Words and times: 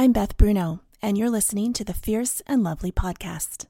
I'm 0.00 0.12
Beth 0.12 0.38
Bruno, 0.38 0.80
and 1.02 1.18
you're 1.18 1.28
listening 1.28 1.74
to 1.74 1.84
the 1.84 1.92
Fierce 1.92 2.40
and 2.46 2.62
Lovely 2.62 2.90
podcast. 2.90 3.66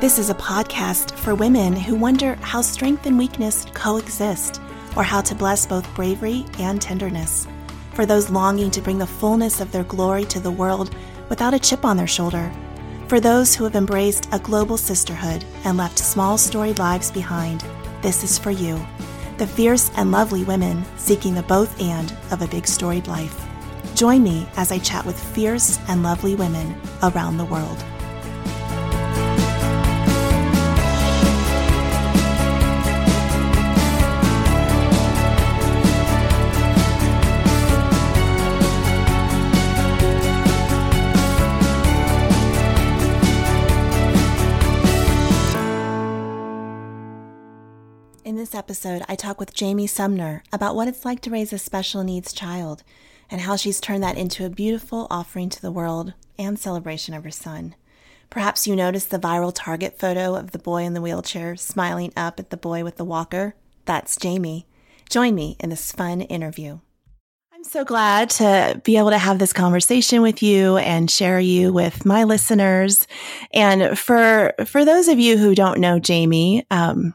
This 0.00 0.18
is 0.18 0.28
a 0.28 0.34
podcast 0.34 1.12
for 1.12 1.36
women 1.36 1.76
who 1.76 1.94
wonder 1.94 2.34
how 2.40 2.62
strength 2.62 3.06
and 3.06 3.16
weakness 3.16 3.64
coexist, 3.74 4.60
or 4.96 5.04
how 5.04 5.20
to 5.20 5.36
bless 5.36 5.66
both 5.66 5.86
bravery 5.94 6.44
and 6.58 6.82
tenderness. 6.82 7.46
For 7.92 8.04
those 8.04 8.28
longing 8.28 8.72
to 8.72 8.80
bring 8.80 8.98
the 8.98 9.06
fullness 9.06 9.60
of 9.60 9.70
their 9.70 9.84
glory 9.84 10.24
to 10.24 10.40
the 10.40 10.50
world 10.50 10.92
without 11.28 11.54
a 11.54 11.58
chip 11.58 11.84
on 11.84 11.96
their 11.96 12.06
shoulder. 12.06 12.52
For 13.08 13.20
those 13.20 13.54
who 13.54 13.64
have 13.64 13.76
embraced 13.76 14.28
a 14.32 14.38
global 14.38 14.76
sisterhood 14.76 15.44
and 15.64 15.76
left 15.76 15.98
small 15.98 16.38
storied 16.38 16.78
lives 16.78 17.10
behind, 17.10 17.64
this 18.02 18.24
is 18.24 18.38
for 18.38 18.50
you. 18.50 18.84
The 19.38 19.46
fierce 19.46 19.90
and 19.96 20.10
lovely 20.10 20.44
women 20.44 20.84
seeking 20.96 21.34
the 21.34 21.42
both 21.42 21.80
and 21.80 22.12
of 22.30 22.42
a 22.42 22.48
big 22.48 22.66
storied 22.66 23.06
life. 23.06 23.46
Join 23.94 24.22
me 24.22 24.48
as 24.56 24.72
I 24.72 24.78
chat 24.78 25.04
with 25.04 25.18
fierce 25.18 25.78
and 25.88 26.02
lovely 26.02 26.34
women 26.34 26.80
around 27.02 27.36
the 27.36 27.44
world. 27.44 27.84
Episode, 48.54 49.02
I 49.08 49.16
talk 49.16 49.40
with 49.40 49.54
Jamie 49.54 49.86
Sumner 49.86 50.42
about 50.52 50.76
what 50.76 50.88
it's 50.88 51.04
like 51.04 51.20
to 51.22 51.30
raise 51.30 51.52
a 51.52 51.58
special 51.58 52.04
needs 52.04 52.32
child 52.32 52.82
and 53.30 53.40
how 53.40 53.56
she's 53.56 53.80
turned 53.80 54.02
that 54.02 54.16
into 54.16 54.46
a 54.46 54.50
beautiful 54.50 55.06
offering 55.10 55.48
to 55.50 55.60
the 55.60 55.72
world 55.72 56.14
and 56.38 56.58
celebration 56.58 57.14
of 57.14 57.24
her 57.24 57.30
son. 57.30 57.74
Perhaps 58.30 58.66
you 58.66 58.76
noticed 58.76 59.10
the 59.10 59.18
viral 59.18 59.52
Target 59.54 59.98
photo 59.98 60.34
of 60.34 60.52
the 60.52 60.58
boy 60.58 60.82
in 60.82 60.94
the 60.94 61.00
wheelchair 61.00 61.56
smiling 61.56 62.12
up 62.16 62.38
at 62.38 62.50
the 62.50 62.56
boy 62.56 62.84
with 62.84 62.96
the 62.96 63.04
walker. 63.04 63.54
That's 63.84 64.16
Jamie. 64.16 64.66
Join 65.10 65.34
me 65.34 65.56
in 65.60 65.70
this 65.70 65.92
fun 65.92 66.20
interview. 66.20 66.80
I'm 67.52 67.64
so 67.64 67.84
glad 67.84 68.30
to 68.30 68.80
be 68.84 68.98
able 68.98 69.10
to 69.10 69.18
have 69.18 69.38
this 69.38 69.52
conversation 69.52 70.22
with 70.22 70.42
you 70.42 70.76
and 70.76 71.10
share 71.10 71.40
you 71.40 71.72
with 71.72 72.04
my 72.04 72.24
listeners. 72.24 73.06
And 73.52 73.98
for 73.98 74.54
for 74.66 74.84
those 74.84 75.08
of 75.08 75.18
you 75.18 75.38
who 75.38 75.54
don't 75.54 75.80
know 75.80 75.98
Jamie, 75.98 76.66
um, 76.70 77.14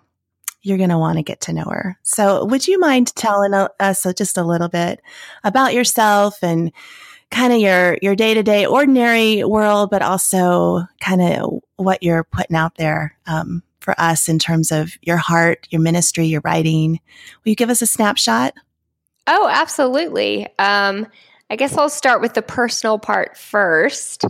you're 0.62 0.78
going 0.78 0.90
to 0.90 0.98
want 0.98 1.18
to 1.18 1.24
get 1.24 1.42
to 1.42 1.54
know 1.54 1.66
her. 1.66 1.98
So, 2.04 2.46
would 2.46 2.68
you 2.68 2.80
mind 2.80 3.16
telling 3.16 3.54
us 3.54 4.06
just 4.16 4.38
a 4.38 4.44
little 4.44 4.70
bit 4.70 5.02
about 5.44 5.74
yourself 5.74 6.44
and 6.44 6.72
kind 7.32 7.54
of 7.54 7.60
your 7.60 7.98
your 8.02 8.16
day 8.16 8.34
to 8.34 8.44
day 8.44 8.66
ordinary 8.66 9.44
world, 9.44 9.90
but 9.90 10.02
also 10.02 10.84
kind 11.00 11.22
of 11.22 11.62
what 11.76 12.04
you're 12.04 12.24
putting 12.24 12.56
out 12.56 12.76
there 12.76 13.16
um, 13.28 13.64
for 13.80 14.00
us 14.00 14.28
in 14.28 14.40
terms 14.40 14.72
of 14.72 14.92
your 15.02 15.18
heart, 15.18 15.68
your 15.70 15.82
ministry, 15.82 16.26
your 16.26 16.42
writing? 16.44 17.00
Will 17.44 17.50
you 17.50 17.56
give 17.56 17.70
us 17.70 17.82
a 17.82 17.88
snapshot? 17.88 18.54
Oh, 19.28 19.48
absolutely. 19.50 20.48
Um, 20.58 21.08
I 21.50 21.56
guess 21.56 21.78
I'll 21.78 21.90
start 21.90 22.22
with 22.22 22.34
the 22.34 22.42
personal 22.42 23.00
part 23.00 23.38
first. 23.38 24.26
Uh, 24.26 24.30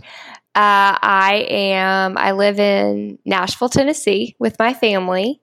I 1.02 1.46
am, 1.48 2.18
I 2.18 2.32
live 2.32 2.58
in 2.58 3.18
Nashville, 3.24 3.68
Tennessee 3.68 4.36
with 4.38 4.58
my 4.58 4.74
family 4.74 5.40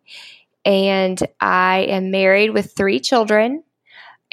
and 0.68 1.18
I 1.40 1.88
am 1.90 2.12
married 2.12 2.50
with 2.50 2.74
three 2.76 3.00
children. 3.00 3.64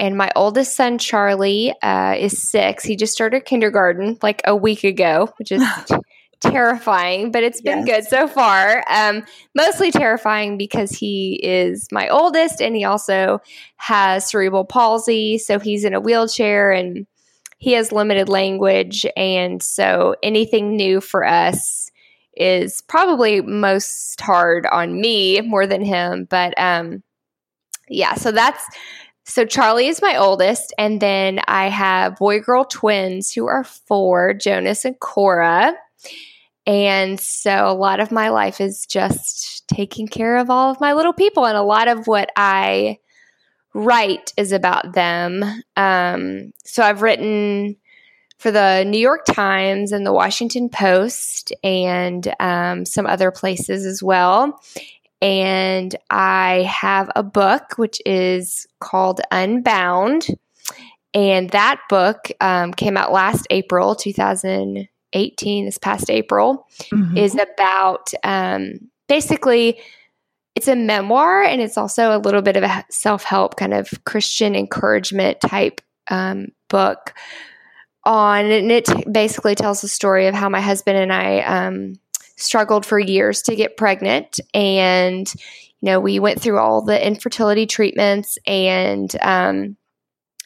And 0.00 0.19
my 0.19 0.33
oldest 0.34 0.75
son, 0.75 0.99
Charlie, 0.99 1.72
uh, 1.81 2.17
is 2.19 2.43
six. 2.43 2.83
He 2.83 2.97
just 2.97 3.12
started 3.12 3.45
kindergarten 3.45 4.19
like 4.21 4.43
a 4.45 4.56
week 4.56 4.83
ago, 4.83 5.33
which 5.39 5.53
is 5.53 5.62
terrifying, 6.41 7.31
but 7.31 7.45
it's 7.45 7.61
been 7.61 7.87
yes. 7.87 8.11
good 8.11 8.11
so 8.11 8.27
far. 8.27 8.83
Um, 8.91 9.22
mostly 9.55 9.93
terrifying 9.93 10.59
because 10.59 10.91
he 10.91 11.39
is 11.41 11.87
my 11.93 12.09
oldest 12.09 12.61
and 12.61 12.75
he 12.75 12.83
also 12.83 13.41
has 13.77 14.28
cerebral 14.28 14.65
palsy. 14.65 15.39
So 15.39 15.61
he's 15.61 15.84
in 15.84 15.95
a 15.95 16.01
wheelchair 16.01 16.72
and 16.72 17.06
he 17.59 17.75
has 17.75 17.93
limited 17.93 18.28
language. 18.28 19.06
And 19.16 19.62
so 19.62 20.16
anything 20.21 20.75
new 20.75 21.01
for 21.01 21.25
us 21.25 21.84
is 22.37 22.83
probably 22.83 23.41
most 23.41 24.21
hard 24.21 24.67
on 24.67 25.00
me 25.00 25.41
more 25.41 25.67
than 25.67 25.83
him. 25.83 26.27
But 26.28 26.55
um, 26.59 27.03
yeah, 27.89 28.15
so 28.15 28.33
that's 28.33 28.65
so 29.27 29.47
Charlie 29.47 29.87
is 29.87 30.03
my 30.03 30.17
oldest, 30.17 30.75
and 30.78 31.00
then 31.00 31.41
I 31.49 31.69
have 31.69 32.17
boy 32.17 32.41
girl 32.41 32.65
twins 32.65 33.33
who 33.33 33.47
are 33.47 33.65
four, 33.65 34.34
Jonas 34.34 34.84
and 34.84 34.99
Cora. 35.00 35.75
And 36.67 37.19
so 37.21 37.69
a 37.69 37.75
lot 37.75 38.00
of 38.00 38.12
my 38.12 38.31
life 38.31 38.61
is 38.61 38.87
just 38.87 39.66
taking 39.69 40.09
care 40.09 40.37
of 40.37 40.51
all 40.51 40.71
of 40.71 40.81
my 40.81 40.93
little 40.93 41.12
people, 41.12 41.47
and 41.47 41.56
a 41.56 41.62
lot 41.62 41.89
of 41.89 42.06
what 42.06 42.31
I 42.37 42.99
write 43.75 44.33
is 44.37 44.53
about 44.53 44.93
them. 44.93 45.43
Um, 45.77 46.53
so 46.65 46.83
I've 46.83 47.03
written 47.03 47.77
for 48.39 48.50
the 48.50 48.84
New 48.84 48.99
York 48.99 49.25
Times 49.25 49.93
and 49.93 50.05
the 50.05 50.12
Washington 50.12 50.69
Post 50.69 51.53
and 51.62 52.33
um, 52.41 52.84
some 52.84 53.06
other 53.06 53.31
places 53.31 53.87
as 53.87 54.03
well. 54.03 54.61
And 55.22 55.97
I 56.11 56.69
have 56.71 57.11
a 57.17 57.22
book 57.22 57.78
which 57.78 58.00
is 58.05 58.67
called 58.81 59.21
Unbound. 59.31 60.27
And 61.15 61.49
that 61.50 61.81
book 61.89 62.31
um, 62.41 62.72
came 62.75 62.97
out 62.97 63.12
last 63.12 63.47
April, 63.49 63.95
2018, 63.95 65.65
this 65.65 65.78
past 65.78 66.11
April, 66.11 66.66
mm-hmm. 66.93 67.16
is 67.16 67.37
about 67.37 68.12
um, 68.25 68.91
basically 69.09 69.78
it's 70.55 70.69
a 70.69 70.77
memoir 70.77 71.43
and 71.43 71.61
it's 71.61 71.78
also 71.78 72.16
a 72.16 72.19
little 72.19 72.43
bit 72.43 72.56
of 72.56 72.62
a 72.62 72.84
self 72.91 73.25
help 73.25 73.56
kind 73.56 73.75
of 73.75 73.91
Christian 74.05 74.55
encouragement 74.55 75.41
type 75.41 75.81
um, 76.11 76.49
book 76.69 77.15
on, 78.04 78.47
and 78.47 78.70
it 78.70 78.88
basically 79.12 79.54
tells 79.54 79.81
the 79.81 79.88
story 79.88 80.26
of 80.26 80.34
how 80.34 80.48
my 80.48 80.60
husband 80.60 80.98
and 80.98 81.12
I 81.12 81.41
um, 81.41 81.94
struggled 82.37 82.84
for 82.84 82.98
years 82.98 83.42
to 83.42 83.56
get 83.56 83.76
pregnant, 83.76 84.41
and 84.53 85.32
you 85.34 85.87
know 85.87 86.00
we 86.00 86.19
went 86.19 86.41
through 86.41 86.59
all 86.59 86.82
the 86.82 87.04
infertility 87.04 87.66
treatments 87.66 88.38
and 88.47 89.15
um, 89.22 89.76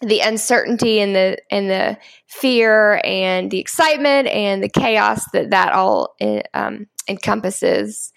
the 0.00 0.20
uncertainty 0.20 1.00
and 1.00 1.14
the 1.14 1.38
and 1.50 1.68
the 1.68 1.98
fear 2.26 3.00
and 3.04 3.50
the 3.50 3.58
excitement 3.58 4.28
and 4.28 4.62
the 4.62 4.68
chaos 4.68 5.24
that 5.32 5.50
that 5.50 5.72
all 5.72 6.14
eh, 6.20 6.42
um, 6.54 6.86
encompasses. 7.08 8.12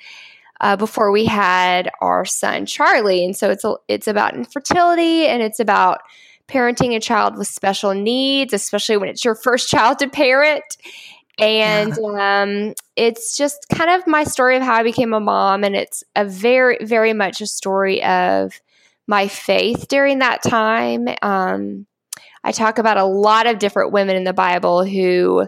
Uh, 0.59 0.75
before 0.75 1.12
we 1.12 1.25
had 1.25 1.90
our 2.02 2.23
son 2.23 2.68
Charlie, 2.68 3.25
and 3.25 3.35
so 3.35 3.50
it's 3.50 3.63
a, 3.63 3.73
it's 3.88 4.08
about 4.08 4.35
infertility 4.35 5.25
and 5.25 5.41
it's 5.41 5.59
about 5.59 6.02
parenting 6.52 6.96
a 6.96 7.00
child 7.00 7.38
with 7.38 7.48
special 7.48 7.94
needs, 7.94 8.54
especially 8.54 8.98
when 8.98 9.10
it's 9.10 9.24
your 9.24 9.36
first 9.36 9.70
child 9.70 10.00
to 10.00 10.10
parent. 10.10 10.64
And 11.40 11.98
yeah. 12.00 12.42
um, 12.44 12.74
it's 12.96 13.38
just 13.38 13.66
kind 13.74 13.90
of 13.90 14.06
my 14.06 14.24
story 14.24 14.58
of 14.58 14.64
how 14.64 14.76
I 14.76 14.84
became 14.84 15.14
a 15.14 15.20
mom. 15.20 15.64
And 15.64 15.76
it's 15.76 16.04
a 16.16 16.26
very, 16.26 16.78
very 16.82 17.14
much 17.14 17.42
a 17.42 17.48
story 17.48 18.04
of 18.04 18.60
my 19.08 19.28
faith 19.28 19.88
during 19.88 20.20
that 20.20 20.44
time. 20.44 21.08
Um, 21.22 21.88
I 22.44 22.52
talk 22.52 22.78
about 22.78 22.98
a 22.98 23.06
lot 23.06 23.48
of 23.48 23.60
different 23.60 23.92
women 23.92 24.16
in 24.16 24.24
the 24.24 24.34
Bible 24.34 24.84
who 24.84 25.48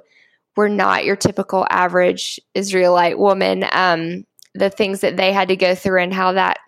were 0.56 0.70
not 0.70 1.06
your 1.06 1.16
typical 1.16 1.66
average 1.70 2.40
Israelite 2.54 3.20
woman. 3.20 3.66
Um, 3.72 4.26
the 4.56 4.70
things 4.70 5.02
that 5.02 5.18
they 5.18 5.34
had 5.34 5.48
to 5.48 5.56
go 5.56 5.76
through 5.76 6.02
and 6.02 6.14
how 6.14 6.34
that 6.34 6.60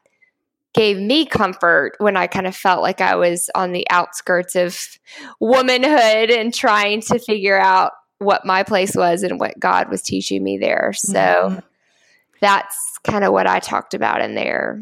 gave 0.76 0.98
me 0.98 1.26
comfort 1.26 1.94
when 2.00 2.18
I 2.18 2.28
kind 2.28 2.46
of 2.46 2.56
felt 2.56 2.82
like 2.82 3.00
I 3.00 3.16
was 3.16 3.50
on 3.56 3.72
the 3.72 3.90
outskirts 3.90 4.56
of 4.56 4.78
womanhood 5.40 6.30
and 6.30 6.54
trying 6.54 7.02
to 7.02 7.18
figure 7.18 7.58
out 7.58 7.94
what 8.20 8.46
my 8.46 8.64
place 8.64 8.94
was 8.96 9.24
and 9.24 9.40
what 9.40 9.58
God 9.58 9.90
was 9.90 10.02
teaching 10.02 10.44
me 10.44 10.58
there. 10.58 10.92
So 10.94 11.14
mm-hmm. 11.14 11.60
that's 12.42 12.98
kind 13.06 13.24
of 13.24 13.32
what 13.32 13.48
I 13.48 13.60
talked 13.60 13.94
about 13.94 14.22
in 14.22 14.36
there. 14.36 14.82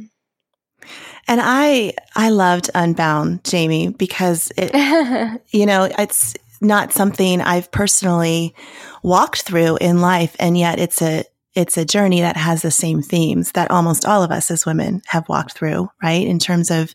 And 1.28 1.40
I 1.42 1.94
I 2.16 2.30
loved 2.30 2.72
Unbound, 2.74 3.44
Jamie, 3.44 3.89
because 3.89 4.51
it 4.57 4.72
you 5.51 5.66
know, 5.66 5.88
it's 5.98 6.34
not 6.60 6.92
something 6.92 7.39
I've 7.39 7.72
personally 7.72 8.56
walked 9.04 9.44
through 9.44 9.78
in 9.78 10.01
life 10.01 10.36
and 10.39 10.57
yet 10.57 10.80
it's 10.80 11.01
a 11.01 11.24
it's 11.56 11.78
a 11.78 11.86
journey 11.86 12.22
that 12.22 12.38
has 12.38 12.62
the 12.62 12.72
same 12.72 13.02
themes 13.02 13.52
that 13.52 13.72
almost 13.72 14.06
all 14.06 14.24
of 14.24 14.32
us 14.32 14.50
as 14.50 14.66
women 14.66 15.02
have 15.08 15.30
walked 15.30 15.54
through, 15.54 15.90
right? 16.02 16.26
In 16.26 16.40
terms 16.40 16.72
of 16.72 16.94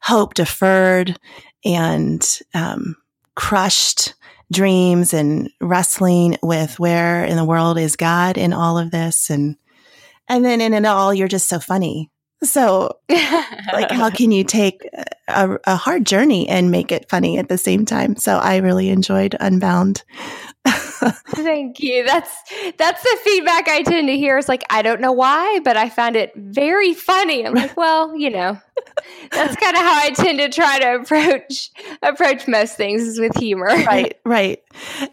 hope 0.00 0.34
deferred 0.34 1.18
and 1.64 2.26
um, 2.54 2.96
crushed 3.34 4.14
dreams 4.52 5.12
and 5.12 5.50
wrestling 5.60 6.36
with 6.42 6.78
where 6.78 7.24
in 7.24 7.36
the 7.36 7.44
world 7.44 7.78
is 7.78 7.96
God 7.96 8.38
in 8.38 8.52
all 8.52 8.78
of 8.78 8.90
this. 8.90 9.30
And, 9.30 9.56
and 10.28 10.44
then 10.44 10.60
in 10.60 10.74
it 10.74 10.84
all, 10.84 11.12
you're 11.12 11.28
just 11.28 11.48
so 11.48 11.58
funny. 11.58 12.10
So, 12.42 12.98
like, 13.08 13.90
how 13.90 14.10
can 14.10 14.30
you 14.30 14.44
take 14.44 14.88
a, 15.26 15.58
a, 15.64 15.76
hard 15.76 16.06
journey 16.06 16.48
and 16.48 16.70
make 16.70 16.92
it 16.92 17.08
funny 17.08 17.36
at 17.36 17.48
the 17.48 17.58
same 17.58 17.84
time? 17.84 18.14
So, 18.16 18.38
I 18.38 18.58
really 18.58 18.90
enjoyed 18.90 19.36
Unbound. 19.40 20.04
Thank 20.64 21.80
you. 21.80 22.04
That's 22.04 22.30
that's 22.76 23.02
the 23.02 23.18
feedback 23.24 23.68
I 23.68 23.82
tend 23.82 24.08
to 24.08 24.16
hear. 24.16 24.38
Is 24.38 24.48
like 24.48 24.64
I 24.70 24.82
don't 24.82 25.00
know 25.00 25.12
why, 25.12 25.60
but 25.64 25.76
I 25.76 25.88
found 25.88 26.16
it 26.16 26.32
very 26.36 26.94
funny. 26.94 27.46
I'm 27.46 27.54
like, 27.54 27.76
well, 27.76 28.16
you 28.16 28.30
know, 28.30 28.58
that's 29.30 29.56
kind 29.56 29.76
of 29.76 29.82
how 29.82 30.00
I 30.00 30.10
tend 30.10 30.38
to 30.38 30.48
try 30.48 30.78
to 30.80 30.96
approach 30.96 31.70
approach 32.02 32.48
most 32.48 32.76
things 32.76 33.02
is 33.02 33.20
with 33.20 33.36
humor. 33.36 33.66
right, 33.66 34.18
right. 34.24 34.62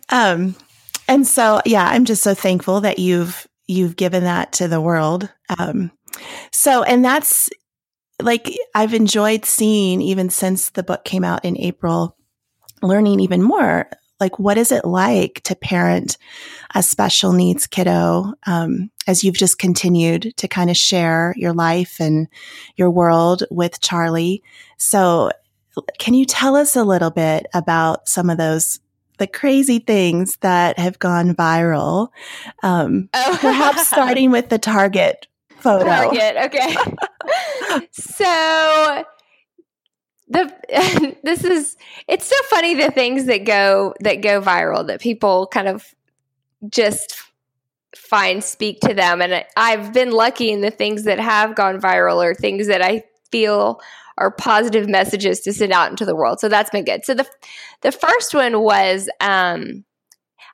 Um, 0.09 0.55
and 1.07 1.25
so, 1.27 1.61
yeah, 1.65 1.87
I'm 1.87 2.05
just 2.05 2.23
so 2.23 2.33
thankful 2.33 2.81
that 2.81 2.99
you've 2.99 3.47
you've 3.67 3.95
given 3.95 4.23
that 4.23 4.53
to 4.53 4.67
the 4.67 4.81
world. 4.81 5.29
Um, 5.59 5.91
so, 6.51 6.83
and 6.83 7.03
that's 7.03 7.49
like 8.21 8.49
I've 8.73 8.93
enjoyed 8.93 9.45
seeing 9.45 10.01
even 10.01 10.29
since 10.29 10.69
the 10.69 10.83
book 10.83 11.03
came 11.03 11.23
out 11.23 11.43
in 11.45 11.57
April, 11.57 12.15
learning 12.81 13.19
even 13.19 13.41
more. 13.41 13.89
Like, 14.19 14.39
what 14.39 14.57
is 14.57 14.71
it 14.71 14.85
like 14.85 15.41
to 15.43 15.55
parent 15.55 16.17
a 16.73 16.81
special 16.81 17.33
needs 17.33 17.67
kiddo 17.67 18.33
um, 18.47 18.89
as 19.07 19.23
you've 19.23 19.35
just 19.35 19.59
continued 19.59 20.33
to 20.37 20.47
kind 20.47 20.69
of 20.69 20.77
share 20.77 21.33
your 21.35 21.51
life 21.51 21.97
and 21.99 22.27
your 22.77 22.89
world 22.89 23.43
with 23.51 23.81
Charlie? 23.81 24.41
So, 24.77 25.31
can 25.99 26.13
you 26.13 26.25
tell 26.25 26.55
us 26.55 26.77
a 26.77 26.85
little 26.85 27.11
bit 27.11 27.47
about 27.53 28.07
some 28.07 28.29
of 28.29 28.37
those 28.37 28.79
the 29.17 29.27
crazy 29.27 29.79
things 29.79 30.37
that 30.37 30.77
have 30.77 30.99
gone 30.99 31.33
viral. 31.35 32.09
Um, 32.63 33.09
oh. 33.13 33.37
perhaps 33.39 33.87
starting 33.87 34.31
with 34.31 34.49
the 34.49 34.59
Target 34.59 35.27
photo. 35.65 35.85
Target, 35.85 36.37
okay. 36.45 36.75
so 37.91 39.03
the 40.27 41.17
this 41.23 41.43
is 41.43 41.75
it's 42.07 42.27
so 42.27 42.35
funny 42.49 42.75
the 42.75 42.91
things 42.91 43.25
that 43.25 43.45
go 43.45 43.93
that 43.99 44.21
go 44.21 44.41
viral 44.41 44.85
that 44.87 45.01
people 45.01 45.47
kind 45.47 45.67
of 45.67 45.93
just 46.69 47.17
find 47.95 48.43
speak 48.43 48.79
to 48.81 48.93
them 48.93 49.21
and 49.21 49.43
I've 49.57 49.93
been 49.93 50.11
lucky 50.11 50.51
in 50.51 50.61
the 50.61 50.71
things 50.71 51.03
that 51.03 51.19
have 51.19 51.55
gone 51.55 51.79
viral 51.79 52.23
or 52.23 52.33
things 52.33 52.67
that 52.67 52.81
I 52.81 53.03
feel 53.31 53.81
are 54.17 54.31
positive 54.31 54.87
messages 54.87 55.41
to 55.41 55.51
send 55.51 55.73
out 55.73 55.89
into 55.89 56.05
the 56.05 56.15
world. 56.15 56.39
So 56.39 56.47
that's 56.47 56.69
been 56.69 56.85
good. 56.85 57.03
So 57.05 57.13
the 57.13 57.27
the 57.81 57.91
first 57.91 58.33
one 58.33 58.61
was 58.61 59.09
um 59.19 59.83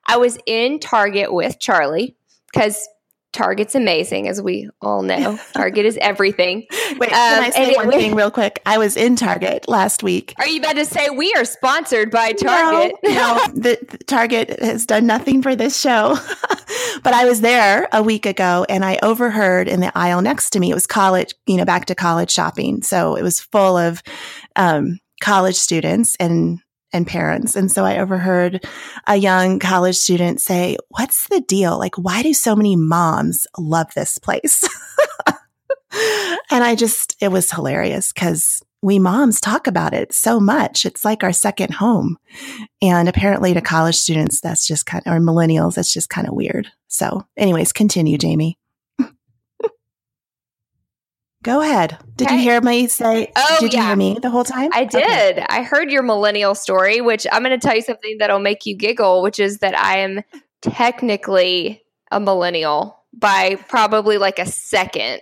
I 0.07 0.17
was 0.17 0.37
in 0.45 0.79
Target 0.79 1.33
with 1.33 1.59
Charlie 1.59 2.15
because 2.51 2.87
Target's 3.33 3.75
amazing, 3.75 4.27
as 4.27 4.41
we 4.41 4.69
all 4.81 5.01
know. 5.01 5.39
Target 5.53 5.85
is 5.85 5.97
everything. 6.01 6.67
Wait, 6.97 7.09
can 7.09 7.39
um, 7.39 7.45
I 7.45 7.49
say 7.49 7.75
one 7.75 7.89
thing 7.89 8.13
real 8.13 8.31
quick? 8.31 8.61
I 8.65 8.77
was 8.77 8.97
in 8.97 9.15
Target 9.15 9.69
last 9.69 10.03
week. 10.03 10.33
Are 10.37 10.47
you 10.47 10.59
about 10.59 10.75
to 10.75 10.85
say 10.85 11.09
we 11.09 11.33
are 11.35 11.45
sponsored 11.45 12.11
by 12.11 12.33
Target? 12.33 12.95
No, 13.03 13.11
no 13.11 13.47
the, 13.53 13.79
the 13.89 13.97
Target 13.99 14.61
has 14.61 14.85
done 14.85 15.07
nothing 15.07 15.41
for 15.41 15.55
this 15.55 15.79
show. 15.79 16.17
but 17.03 17.13
I 17.13 17.25
was 17.25 17.41
there 17.41 17.87
a 17.93 18.03
week 18.03 18.25
ago 18.25 18.65
and 18.67 18.83
I 18.83 18.99
overheard 19.01 19.69
in 19.69 19.79
the 19.79 19.97
aisle 19.97 20.21
next 20.21 20.49
to 20.51 20.59
me, 20.59 20.71
it 20.71 20.75
was 20.75 20.87
college, 20.87 21.33
you 21.47 21.57
know, 21.57 21.65
back 21.65 21.85
to 21.85 21.95
college 21.95 22.31
shopping. 22.31 22.81
So 22.81 23.15
it 23.15 23.23
was 23.23 23.39
full 23.39 23.77
of 23.77 24.03
um, 24.57 24.99
college 25.21 25.55
students 25.55 26.17
and 26.19 26.59
and 26.93 27.07
parents. 27.07 27.55
And 27.55 27.71
so 27.71 27.85
I 27.85 27.99
overheard 27.99 28.65
a 29.07 29.15
young 29.15 29.59
college 29.59 29.95
student 29.95 30.41
say, 30.41 30.77
What's 30.89 31.27
the 31.27 31.41
deal? 31.41 31.77
Like, 31.77 31.95
why 31.97 32.23
do 32.23 32.33
so 32.33 32.55
many 32.55 32.75
moms 32.75 33.47
love 33.57 33.93
this 33.95 34.17
place? 34.17 34.67
and 36.51 36.63
I 36.63 36.75
just, 36.75 37.15
it 37.21 37.29
was 37.29 37.51
hilarious 37.51 38.11
because 38.11 38.61
we 38.81 38.97
moms 38.97 39.39
talk 39.39 39.67
about 39.67 39.93
it 39.93 40.13
so 40.13 40.39
much. 40.39 40.85
It's 40.85 41.05
like 41.05 41.23
our 41.23 41.33
second 41.33 41.73
home. 41.73 42.17
And 42.81 43.07
apparently 43.07 43.53
to 43.53 43.61
college 43.61 43.95
students, 43.95 44.41
that's 44.41 44.65
just 44.65 44.85
kind 44.85 45.03
of, 45.05 45.13
or 45.13 45.19
millennials, 45.19 45.75
that's 45.75 45.93
just 45.93 46.09
kind 46.09 46.27
of 46.27 46.33
weird. 46.33 46.67
So, 46.87 47.25
anyways, 47.37 47.73
continue, 47.73 48.17
Jamie. 48.17 48.57
Go 51.43 51.61
ahead. 51.61 51.97
Did 52.15 52.27
okay. 52.27 52.35
you 52.35 52.41
hear 52.41 52.61
me 52.61 52.87
say? 52.87 53.31
Oh, 53.35 53.57
did 53.59 53.73
yeah. 53.73 53.81
you 53.81 53.87
hear 53.87 53.95
me 53.95 54.19
the 54.21 54.29
whole 54.29 54.43
time? 54.43 54.69
I 54.73 54.85
did. 54.85 55.37
Okay. 55.37 55.45
I 55.49 55.63
heard 55.63 55.91
your 55.91 56.03
millennial 56.03 56.53
story, 56.53 57.01
which 57.01 57.25
I'm 57.31 57.43
going 57.43 57.57
to 57.57 57.65
tell 57.65 57.75
you 57.75 57.81
something 57.81 58.17
that'll 58.19 58.39
make 58.39 58.65
you 58.65 58.75
giggle, 58.75 59.21
which 59.21 59.39
is 59.39 59.59
that 59.59 59.77
I 59.77 59.97
am 59.99 60.21
technically 60.61 61.83
a 62.11 62.19
millennial 62.19 63.03
by 63.13 63.55
probably 63.67 64.17
like 64.17 64.37
a 64.37 64.45
second 64.45 65.21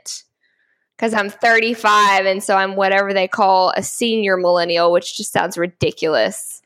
because 0.96 1.14
I'm 1.14 1.30
35 1.30 2.26
and 2.26 2.44
so 2.44 2.58
I'm 2.58 2.76
whatever 2.76 3.14
they 3.14 3.28
call 3.28 3.72
a 3.78 3.82
senior 3.82 4.36
millennial, 4.36 4.92
which 4.92 5.16
just 5.16 5.32
sounds 5.32 5.58
ridiculous. 5.58 6.62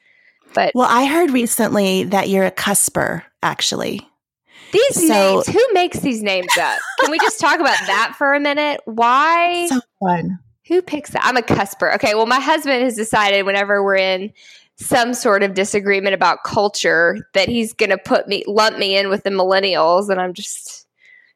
But 0.56 0.72
well, 0.74 0.88
I 0.90 1.06
heard 1.06 1.32
recently 1.32 2.04
that 2.06 2.30
you're 2.30 2.46
a 2.46 2.52
cusper, 2.52 3.24
actually. 3.44 4.08
These 4.74 5.08
so, 5.08 5.14
names, 5.14 5.48
who 5.48 5.66
makes 5.74 6.00
these 6.00 6.22
names 6.22 6.50
up? 6.60 6.80
Can 7.00 7.12
we 7.12 7.20
just 7.20 7.40
talk 7.40 7.60
about 7.60 7.78
that 7.86 8.16
for 8.18 8.34
a 8.34 8.40
minute? 8.40 8.82
Why? 8.86 9.68
So 9.68 9.80
fun. 10.02 10.40
Who 10.68 10.82
picks 10.82 11.12
that? 11.12 11.24
I'm 11.24 11.38
a 11.38 11.42
cusper. 11.42 11.94
Okay, 11.96 12.16
well, 12.16 12.26
my 12.26 12.40
husband 12.40 12.84
has 12.84 12.96
decided 12.96 13.46
whenever 13.46 13.84
we're 13.84 13.98
in 13.98 14.34
some 14.78 15.14
sort 15.14 15.44
of 15.44 15.54
disagreement 15.54 16.16
about 16.16 16.44
culture 16.44 17.28
that 17.34 17.48
he's 17.48 17.74
going 17.74 17.92
to 17.92 17.98
put 17.98 18.28
me, 18.28 18.44
lump 18.48 18.78
me 18.80 18.98
in 18.98 19.10
with 19.10 19.24
the 19.24 19.30
millennials. 19.30 20.10
And 20.10 20.20
I'm 20.20 20.34
just, 20.34 20.88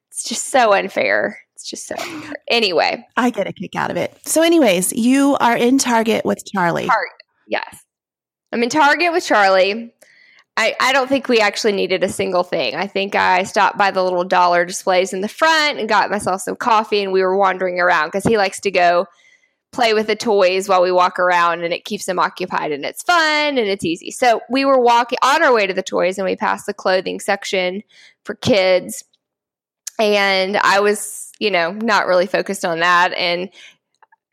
it's 0.10 0.24
just 0.24 0.48
so 0.48 0.74
unfair. 0.74 1.40
It's 1.54 1.70
just 1.70 1.88
so 1.88 1.96
unfair. 1.96 2.34
Anyway. 2.48 3.06
I 3.18 3.30
get 3.30 3.48
a 3.48 3.54
kick 3.54 3.76
out 3.76 3.92
of 3.92 3.98
it. 3.98 4.18
So, 4.26 4.42
anyways, 4.42 4.94
you 4.94 5.38
are 5.40 5.56
in 5.56 5.78
Target 5.78 6.26
with 6.26 6.44
Charlie. 6.46 6.88
Target. 6.88 7.14
Yes. 7.48 7.84
I'm 8.52 8.64
in 8.64 8.70
Target 8.70 9.12
with 9.12 9.26
Charlie. 9.26 9.94
I, 10.60 10.76
I 10.80 10.92
don't 10.92 11.08
think 11.08 11.30
we 11.30 11.40
actually 11.40 11.74
needed 11.74 12.04
a 12.04 12.10
single 12.10 12.44
thing. 12.44 12.76
I 12.76 12.88
think 12.88 13.14
I 13.14 13.44
stopped 13.44 13.78
by 13.78 13.92
the 13.92 14.04
little 14.04 14.24
dollar 14.24 14.66
displays 14.66 15.14
in 15.14 15.22
the 15.22 15.28
front 15.28 15.78
and 15.78 15.88
got 15.88 16.10
myself 16.10 16.42
some 16.42 16.56
coffee, 16.56 17.04
and 17.04 17.14
we 17.14 17.22
were 17.22 17.38
wandering 17.38 17.80
around 17.80 18.08
because 18.08 18.24
he 18.24 18.38
likes 18.38 18.60
to 18.62 18.72
go 18.72 19.06
play 19.72 19.94
with 19.94 20.08
the 20.08 20.16
toys 20.16 20.68
while 20.68 20.82
we 20.82 20.92
walk 20.92 21.20
around, 21.20 21.64
and 21.64 21.74
it 21.74 21.86
keeps 21.86 22.08
him 22.08 22.18
occupied 22.18 22.72
and 22.72 22.84
it's 22.86 23.04
fun 23.04 23.60
and 23.60 23.68
it's 23.68 23.86
easy. 23.86 24.10
So 24.10 24.42
we 24.50 24.66
were 24.66 24.82
walking 24.82 25.20
on 25.22 25.44
our 25.44 25.54
way 25.54 25.68
to 25.68 25.74
the 25.76 25.84
toys, 25.84 26.18
and 26.18 26.26
we 26.26 26.36
passed 26.36 26.66
the 26.66 26.74
clothing 26.74 27.20
section 27.20 27.84
for 28.26 28.34
kids, 28.34 29.04
and 30.00 30.58
I 30.58 30.80
was, 30.80 31.32
you 31.40 31.52
know, 31.52 31.72
not 31.72 32.08
really 32.08 32.26
focused 32.26 32.66
on 32.66 32.80
that. 32.80 33.14
And 33.14 33.50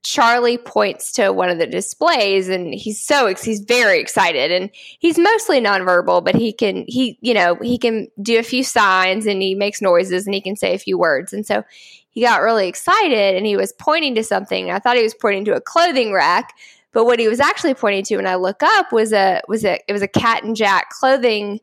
Charlie 0.04 0.58
points 0.58 1.10
to 1.12 1.32
one 1.32 1.48
of 1.48 1.58
the 1.58 1.66
displays 1.66 2.48
and 2.48 2.74
he's 2.74 3.02
so 3.02 3.34
he's 3.34 3.60
very 3.60 3.98
excited 3.98 4.52
and 4.52 4.70
he's 4.74 5.18
mostly 5.18 5.60
nonverbal 5.60 6.22
but 6.22 6.34
he 6.34 6.52
can 6.52 6.84
he 6.86 7.18
you 7.22 7.34
know 7.34 7.56
he 7.56 7.78
can 7.78 8.08
do 8.22 8.38
a 8.38 8.42
few 8.42 8.62
signs 8.62 9.26
and 9.26 9.42
he 9.42 9.54
makes 9.54 9.80
noises 9.80 10.26
and 10.26 10.34
he 10.34 10.40
can 10.40 10.56
say 10.56 10.74
a 10.74 10.78
few 10.78 10.98
words. 10.98 11.32
And 11.32 11.46
so 11.46 11.64
he 12.10 12.20
got 12.20 12.42
really 12.42 12.68
excited 12.68 13.34
and 13.34 13.46
he 13.46 13.56
was 13.56 13.72
pointing 13.72 14.14
to 14.14 14.22
something. 14.22 14.70
I 14.70 14.78
thought 14.78 14.96
he 14.96 15.02
was 15.02 15.14
pointing 15.14 15.46
to 15.46 15.56
a 15.56 15.60
clothing 15.60 16.12
rack 16.12 16.52
but 16.92 17.06
what 17.06 17.18
he 17.18 17.26
was 17.26 17.40
actually 17.40 17.74
pointing 17.74 18.04
to 18.04 18.16
when 18.16 18.26
I 18.26 18.36
look 18.36 18.62
up 18.62 18.92
was 18.92 19.12
a 19.12 19.42
was 19.48 19.64
a 19.64 19.80
it 19.88 19.92
was 19.92 20.02
a 20.02 20.08
cat 20.08 20.44
and 20.44 20.54
jack 20.54 20.90
clothing 20.90 21.60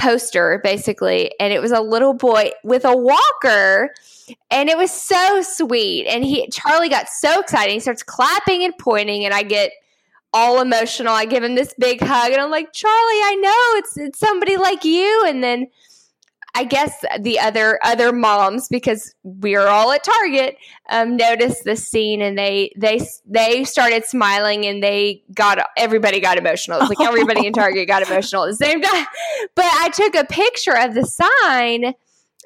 poster 0.00 0.60
basically. 0.62 1.32
And 1.38 1.52
it 1.52 1.60
was 1.60 1.72
a 1.72 1.80
little 1.80 2.14
boy 2.14 2.50
with 2.64 2.84
a 2.84 2.96
walker 2.96 3.90
and 4.50 4.68
it 4.68 4.76
was 4.76 4.90
so 4.90 5.42
sweet. 5.42 6.06
And 6.06 6.24
he 6.24 6.48
charlie 6.48 6.88
got 6.88 7.08
so 7.08 7.40
excited. 7.40 7.72
He 7.72 7.80
starts 7.80 8.02
clapping 8.02 8.64
and 8.64 8.76
pointing 8.78 9.24
and 9.24 9.34
i 9.34 9.42
get 9.42 9.72
all 10.32 10.60
emotional. 10.60 11.12
I 11.12 11.24
give 11.24 11.42
him 11.42 11.56
this 11.56 11.74
big 11.78 12.00
hug 12.00 12.32
and 12.32 12.40
i'm 12.40 12.50
like 12.50 12.72
charlie 12.72 12.94
i 12.96 13.36
know 13.40 13.78
it's 13.78 13.96
it's 13.98 14.18
somebody 14.18 14.56
like 14.56 14.84
you. 14.84 15.24
And 15.26 15.42
then 15.42 15.66
I 16.54 16.64
guess 16.64 17.04
the 17.20 17.38
other 17.38 17.78
other 17.82 18.12
moms, 18.12 18.68
because 18.68 19.14
we 19.22 19.54
are 19.54 19.68
all 19.68 19.92
at 19.92 20.04
Target, 20.04 20.56
um, 20.88 21.16
noticed 21.16 21.64
the 21.64 21.76
scene 21.76 22.20
and 22.22 22.36
they 22.36 22.72
they 22.76 23.00
they 23.26 23.64
started 23.64 24.04
smiling 24.04 24.66
and 24.66 24.82
they 24.82 25.22
got 25.34 25.58
everybody 25.76 26.20
got 26.20 26.38
emotional. 26.38 26.78
It 26.78 26.82
was 26.82 26.88
like 26.90 27.08
everybody 27.08 27.46
in 27.46 27.52
Target 27.52 27.86
got 27.86 28.02
emotional 28.02 28.44
at 28.44 28.50
the 28.50 28.56
same 28.56 28.80
time. 28.80 29.06
But 29.54 29.66
I 29.66 29.90
took 29.90 30.14
a 30.14 30.24
picture 30.24 30.76
of 30.76 30.94
the 30.94 31.04
sign. 31.04 31.94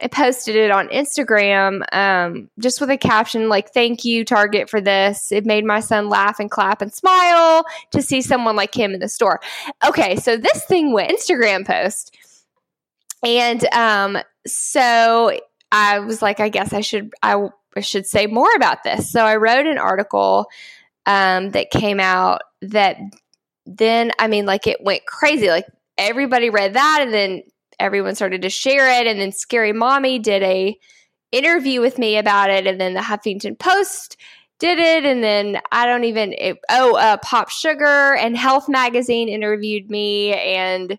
I 0.02 0.08
posted 0.08 0.56
it 0.56 0.70
on 0.70 0.88
Instagram, 0.88 1.82
um, 1.92 2.50
just 2.58 2.80
with 2.80 2.90
a 2.90 2.96
caption 2.96 3.48
like 3.48 3.72
"Thank 3.72 4.04
you, 4.04 4.24
Target, 4.24 4.68
for 4.68 4.80
this." 4.80 5.30
It 5.30 5.46
made 5.46 5.64
my 5.64 5.80
son 5.80 6.08
laugh 6.08 6.40
and 6.40 6.50
clap 6.50 6.82
and 6.82 6.92
smile 6.92 7.64
to 7.92 8.02
see 8.02 8.20
someone 8.20 8.56
like 8.56 8.74
him 8.74 8.92
in 8.92 9.00
the 9.00 9.08
store. 9.08 9.40
Okay, 9.86 10.16
so 10.16 10.36
this 10.36 10.64
thing 10.64 10.92
went 10.92 11.12
Instagram 11.12 11.64
post 11.64 12.16
and 13.24 13.64
um, 13.72 14.18
so 14.46 15.38
I 15.72 15.98
was 16.00 16.22
like, 16.22 16.40
I 16.40 16.48
guess 16.48 16.72
I 16.72 16.80
should 16.80 17.12
I, 17.22 17.48
I 17.76 17.80
should 17.80 18.06
say 18.06 18.26
more 18.26 18.54
about 18.54 18.84
this. 18.84 19.10
So 19.10 19.24
I 19.24 19.36
wrote 19.36 19.66
an 19.66 19.78
article 19.78 20.46
um, 21.06 21.50
that 21.50 21.70
came 21.70 22.00
out 22.00 22.42
that 22.62 22.96
then, 23.66 24.12
I 24.18 24.28
mean, 24.28 24.46
like 24.46 24.66
it 24.66 24.82
went 24.82 25.06
crazy. 25.06 25.48
Like 25.48 25.66
everybody 25.98 26.50
read 26.50 26.74
that, 26.74 27.00
and 27.02 27.12
then 27.12 27.42
everyone 27.78 28.14
started 28.14 28.42
to 28.42 28.50
share 28.50 28.88
it. 29.00 29.06
And 29.06 29.18
then 29.18 29.32
Scary 29.32 29.72
Mommy 29.72 30.18
did 30.18 30.42
a 30.42 30.76
interview 31.32 31.80
with 31.80 31.98
me 31.98 32.16
about 32.16 32.50
it, 32.50 32.66
and 32.66 32.80
then 32.80 32.94
the 32.94 33.00
Huffington 33.00 33.58
Post 33.58 34.16
did 34.60 34.78
it, 34.78 35.04
and 35.04 35.24
then 35.24 35.60
I 35.72 35.86
don't 35.86 36.04
even. 36.04 36.32
It, 36.34 36.58
oh, 36.70 36.96
uh, 36.96 37.16
Pop 37.18 37.50
Sugar 37.50 38.14
and 38.14 38.36
Health 38.36 38.68
Magazine 38.68 39.28
interviewed 39.28 39.90
me, 39.90 40.34
and 40.34 40.98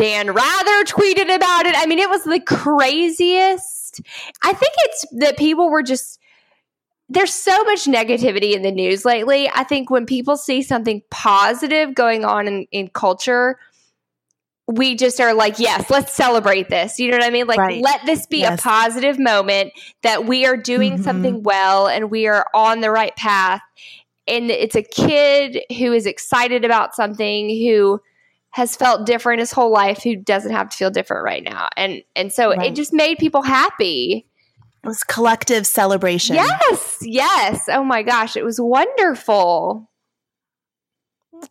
Dan 0.00 0.30
Rather 0.32 0.84
tweeted 0.84 1.34
about 1.34 1.66
it. 1.66 1.74
I 1.76 1.86
mean, 1.86 1.98
it 1.98 2.08
was 2.08 2.24
the 2.24 2.40
craziest. 2.40 4.00
I 4.42 4.52
think 4.52 4.72
it's 4.78 5.06
that 5.18 5.36
people 5.36 5.68
were 5.68 5.82
just 5.82 6.18
there's 7.10 7.34
so 7.34 7.64
much 7.64 7.86
negativity 7.86 8.54
in 8.54 8.62
the 8.62 8.70
news 8.70 9.04
lately. 9.04 9.50
I 9.52 9.64
think 9.64 9.90
when 9.90 10.06
people 10.06 10.36
see 10.36 10.62
something 10.62 11.02
positive 11.10 11.92
going 11.94 12.24
on 12.24 12.46
in, 12.46 12.66
in 12.70 12.88
culture, 12.88 13.58
we 14.68 14.94
just 14.94 15.20
are 15.20 15.34
like, 15.34 15.58
yes, 15.58 15.90
let's 15.90 16.12
celebrate 16.12 16.68
this. 16.68 17.00
You 17.00 17.10
know 17.10 17.16
what 17.16 17.26
I 17.26 17.30
mean? 17.30 17.48
Like, 17.48 17.58
right. 17.58 17.82
let 17.82 18.06
this 18.06 18.26
be 18.26 18.38
yes. 18.38 18.60
a 18.60 18.62
positive 18.62 19.18
moment 19.18 19.72
that 20.02 20.24
we 20.24 20.46
are 20.46 20.56
doing 20.56 20.94
mm-hmm. 20.94 21.02
something 21.02 21.42
well 21.42 21.88
and 21.88 22.12
we 22.12 22.28
are 22.28 22.46
on 22.54 22.80
the 22.80 22.92
right 22.92 23.14
path. 23.16 23.60
And 24.28 24.48
it's 24.48 24.76
a 24.76 24.82
kid 24.82 25.64
who 25.76 25.92
is 25.92 26.06
excited 26.06 26.64
about 26.64 26.94
something 26.94 27.48
who 27.50 28.00
has 28.50 28.76
felt 28.76 29.06
different 29.06 29.40
his 29.40 29.52
whole 29.52 29.70
life 29.70 30.02
who 30.02 30.16
doesn't 30.16 30.52
have 30.52 30.68
to 30.70 30.76
feel 30.76 30.90
different 30.90 31.24
right 31.24 31.44
now. 31.44 31.68
And 31.76 32.02
and 32.16 32.32
so 32.32 32.50
right. 32.50 32.66
it 32.66 32.74
just 32.74 32.92
made 32.92 33.18
people 33.18 33.42
happy. 33.42 34.26
It 34.82 34.86
was 34.86 35.04
collective 35.04 35.66
celebration. 35.66 36.36
Yes, 36.36 36.98
yes. 37.02 37.68
Oh 37.68 37.84
my 37.84 38.02
gosh, 38.02 38.36
it 38.36 38.44
was 38.44 38.60
wonderful. 38.60 39.88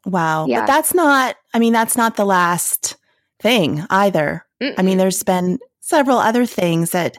Wow. 0.06 0.46
Yeah. 0.48 0.62
But 0.62 0.68
that's 0.68 0.94
not 0.94 1.36
I 1.54 1.60
mean 1.60 1.74
that's 1.74 1.98
not 1.98 2.16
the 2.16 2.26
last 2.26 2.98
thing 3.40 3.86
either. 3.90 4.46
Mm-mm. 4.62 4.76
I 4.78 4.82
mean 4.82 4.98
there's 4.98 5.24
been 5.24 5.60
several 5.80 6.18
other 6.18 6.46
things 6.46 6.92
that 6.92 7.18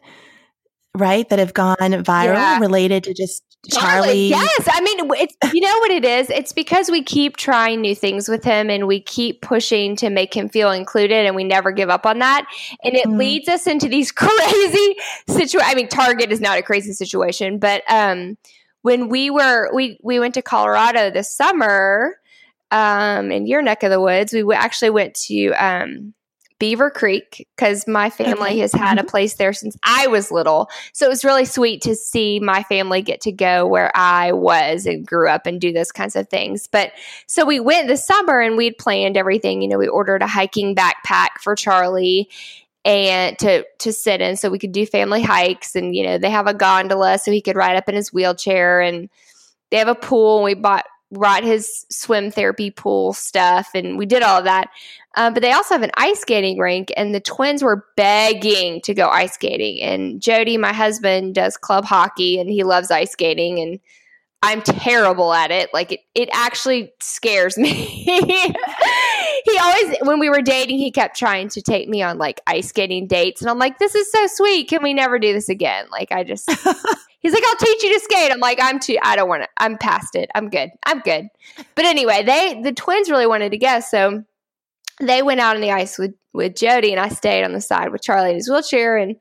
right 0.97 1.29
that 1.29 1.39
have 1.39 1.55
gone 1.55 1.77
viral 1.79 2.35
yeah. 2.35 2.59
related 2.59 3.05
to 3.05 3.15
just 3.15 3.50
Charlie. 3.69 4.29
Yes, 4.29 4.69
I 4.71 4.81
mean 4.81 5.11
it's 5.19 5.37
you 5.53 5.61
know 5.61 5.79
what 5.81 5.91
it 5.91 6.05
is. 6.05 6.31
It's 6.31 6.53
because 6.53 6.91
we 6.91 7.03
keep 7.03 7.37
trying 7.37 7.83
new 7.83 7.95
things 7.95 8.29
with 8.29 8.43
him 8.43 8.71
and 8.71 8.87
we 8.87 9.01
keep 9.01 9.43
pushing 9.43 9.97
to 9.97 10.09
make 10.09 10.35
him 10.35 10.49
feel 10.49 10.71
included, 10.71 11.27
and 11.27 11.37
we 11.37 11.45
never 11.45 11.71
give 11.71 11.91
up 11.91 12.07
on 12.07 12.21
that. 12.21 12.47
And 12.83 12.95
it 12.95 13.07
mm. 13.07 13.19
leads 13.19 13.49
us 13.49 13.67
into 13.67 13.89
these 13.89 14.13
crazy 14.17 14.97
situations. 15.29 15.63
I 15.67 15.75
mean, 15.75 15.89
Target 15.89 16.33
is 16.33 16.41
not 16.41 16.59
a 16.59 16.63
crazy 16.63 16.93
situation, 16.93 17.59
but 17.59 17.83
um, 17.91 18.39
when 18.83 19.09
we 19.09 19.29
were 19.29 19.71
we 19.75 20.01
we 20.03 20.19
went 20.19 20.35
to 20.35 20.43
Colorado 20.43 21.11
this 21.11 21.31
summer, 21.31 22.17
um, 22.71 23.31
in 23.31 23.47
your 23.47 23.61
neck 23.61 23.83
of 23.83 23.91
the 23.91 24.01
woods, 24.01 24.33
we 24.33 24.55
actually 24.55 24.91
went 24.91 25.15
to 25.27 25.51
um 25.53 26.15
Beaver 26.61 26.91
Creek 26.91 27.49
because 27.57 27.89
my 27.89 28.11
family 28.11 28.59
has 28.61 28.73
had 28.73 28.99
a 28.99 29.05
place 29.05 29.35
there 29.35 29.53
since 29.53 29.77
I 29.83 30.07
was 30.07 30.31
little. 30.31 30.71
So 30.93 31.07
it 31.07 31.09
was 31.09 31.25
really 31.25 31.47
sweet 31.47 31.81
to 31.83 31.97
see 31.97 32.39
my 32.39 32.63
family 32.65 33.03
get 33.03 33.23
to 33.23 33.33
go 33.33 33.67
where 33.67 33.91
I 33.97 34.33
was 34.33 34.87
and 34.87 35.05
grew 35.05 35.29
up 35.29 35.47
and 35.47 35.61
do 35.61 35.73
those 35.73 35.91
kinds 35.91 36.15
of 36.15 36.29
things. 36.29 36.69
But 36.71 36.93
so 37.27 37.45
we 37.45 37.59
went 37.59 37.89
this 37.89 38.07
summer 38.07 38.41
and 38.41 38.57
we'd 38.57 38.79
planned 38.79 39.17
everything. 39.17 39.63
You 39.63 39.69
know, 39.69 39.79
we 39.79 39.89
ordered 39.89 40.23
a 40.23 40.29
hiking 40.29 40.77
backpack 40.77 41.41
for 41.43 41.57
Charlie 41.57 42.29
and 42.85 43.39
to 43.39 43.65
to 43.79 43.93
sit 43.93 44.21
in 44.21 44.37
so 44.37 44.51
we 44.51 44.59
could 44.59 44.73
do 44.73 44.87
family 44.87 45.23
hikes 45.23 45.77
and 45.77 45.95
you 45.95 46.03
know 46.03 46.17
they 46.17 46.31
have 46.31 46.47
a 46.47 46.55
gondola 46.55 47.19
so 47.19 47.31
he 47.31 47.43
could 47.43 47.57
ride 47.57 47.77
up 47.77 47.91
in 47.91 47.95
his 47.95 48.11
wheelchair 48.11 48.81
and 48.81 49.11
they 49.71 49.77
have 49.77 49.89
a 49.89 49.95
pool 49.95 50.39
and 50.39 50.45
we 50.45 50.55
bought 50.55 50.87
brought 51.13 51.43
his 51.43 51.87
swim 51.91 52.31
therapy 52.31 52.71
pool 52.71 53.13
stuff 53.13 53.71
and 53.75 53.99
we 53.99 54.07
did 54.07 54.23
all 54.23 54.39
of 54.39 54.45
that. 54.45 54.71
Um, 55.17 55.35
but 55.35 55.43
they 55.43 55.53
also 55.53 55.75
have 55.75 55.83
an 55.83 55.91
ice 55.97 56.21
skating 56.21 56.59
rink, 56.59 56.93
and 56.97 57.13
the 57.15 57.21
twins 57.21 57.65
were 57.65 57.85
begging 57.97 58.81
to 58.83 58.95
go 58.95 59.09
ice 59.09 59.35
skating. 59.35 59.83
And 59.83 60.23
Jody, 60.23 60.57
my 60.57 60.73
husband, 60.73 61.35
does 61.35 61.57
club 61.57 61.85
hockey 61.85 62.39
and 62.39 62.49
he 62.49 62.63
loves 62.63 62.93
ice 62.93 63.11
skating. 63.11 63.59
And 63.59 63.81
I'm 64.43 64.63
terrible 64.63 65.33
at 65.33 65.51
it. 65.51 65.69
Like 65.75 65.93
it, 65.93 66.01
it 66.15 66.29
actually 66.33 66.93
scares 67.01 67.59
me. 67.59 67.75
he 67.75 69.59
always, 69.59 69.97
when 70.03 70.21
we 70.21 70.31
were 70.31 70.43
dating, 70.43 70.79
he 70.79 70.93
kept 70.93 71.19
trying 71.19 71.49
to 71.51 71.61
take 71.61 71.89
me 71.89 72.03
on 72.03 72.19
like 72.19 72.41
ice 72.47 72.69
skating 72.69 73.09
dates. 73.09 73.41
And 73.41 73.51
I'm 73.51 73.59
like, 73.59 73.79
this 73.79 73.97
is 73.97 74.11
so 74.13 74.27
sweet. 74.29 74.69
Can 74.69 74.81
we 74.81 74.95
never 74.95 75.19
do 75.19 75.33
this 75.33 75.49
again? 75.49 75.87
Like, 75.91 76.13
I 76.13 76.23
just, 76.23 76.49
He's 77.21 77.33
like, 77.33 77.43
I'll 77.47 77.57
teach 77.57 77.83
you 77.83 77.95
to 77.95 78.01
skate. 78.01 78.33
I'm 78.33 78.41
like, 78.41 78.59
I'm 78.61 78.81
too, 78.81 78.97
I 79.03 79.15
don't 79.15 79.29
want 79.29 79.43
to, 79.43 79.49
I'm 79.59 79.77
past 79.77 80.15
it. 80.15 80.31
I'm 80.35 80.49
good. 80.49 80.71
I'm 80.85 81.01
good. 81.01 81.29
But 81.75 81.85
anyway, 81.85 82.23
they, 82.23 82.61
the 82.63 82.73
twins 82.73 83.11
really 83.11 83.27
wanted 83.27 83.51
to 83.51 83.59
go. 83.59 83.81
So 83.81 84.25
they 85.01 85.23
went 85.23 85.41
out 85.41 85.55
on 85.55 85.63
the 85.63 85.71
ice 85.71 85.99
with, 85.99 86.15
with 86.33 86.57
Jody 86.57 86.93
and 86.93 87.01
I 87.01 87.09
stayed 87.09 87.45
on 87.45 87.53
the 87.53 87.61
side 87.61 87.93
with 87.93 88.03
Charlie 88.03 88.31
in 88.31 88.37
his 88.37 88.49
wheelchair. 88.49 88.97
And 88.97 89.17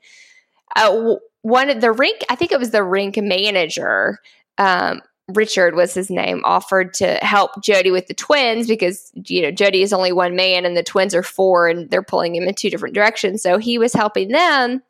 uh, 0.75 1.15
one 1.41 1.69
of 1.69 1.81
the 1.81 1.91
rink, 1.91 2.21
I 2.29 2.35
think 2.35 2.51
it 2.51 2.59
was 2.59 2.71
the 2.71 2.83
rink 2.83 3.17
manager, 3.17 4.19
um, 4.57 5.01
Richard 5.27 5.75
was 5.75 5.93
his 5.93 6.09
name, 6.09 6.41
offered 6.43 6.93
to 6.95 7.15
help 7.21 7.61
Jody 7.61 7.91
with 7.91 8.07
the 8.07 8.13
twins 8.13 8.67
because, 8.67 9.11
you 9.13 9.41
know, 9.41 9.51
Jody 9.51 9.83
is 9.83 9.93
only 9.93 10.11
one 10.11 10.35
man 10.35 10.65
and 10.65 10.75
the 10.75 10.83
twins 10.83 11.13
are 11.13 11.21
four 11.21 11.67
and 11.67 11.89
they're 11.89 12.01
pulling 12.01 12.35
him 12.35 12.47
in 12.47 12.55
two 12.55 12.69
different 12.69 12.95
directions. 12.95 13.43
So 13.43 13.57
he 13.57 13.77
was 13.77 13.93
helping 13.93 14.29
them. 14.29 14.81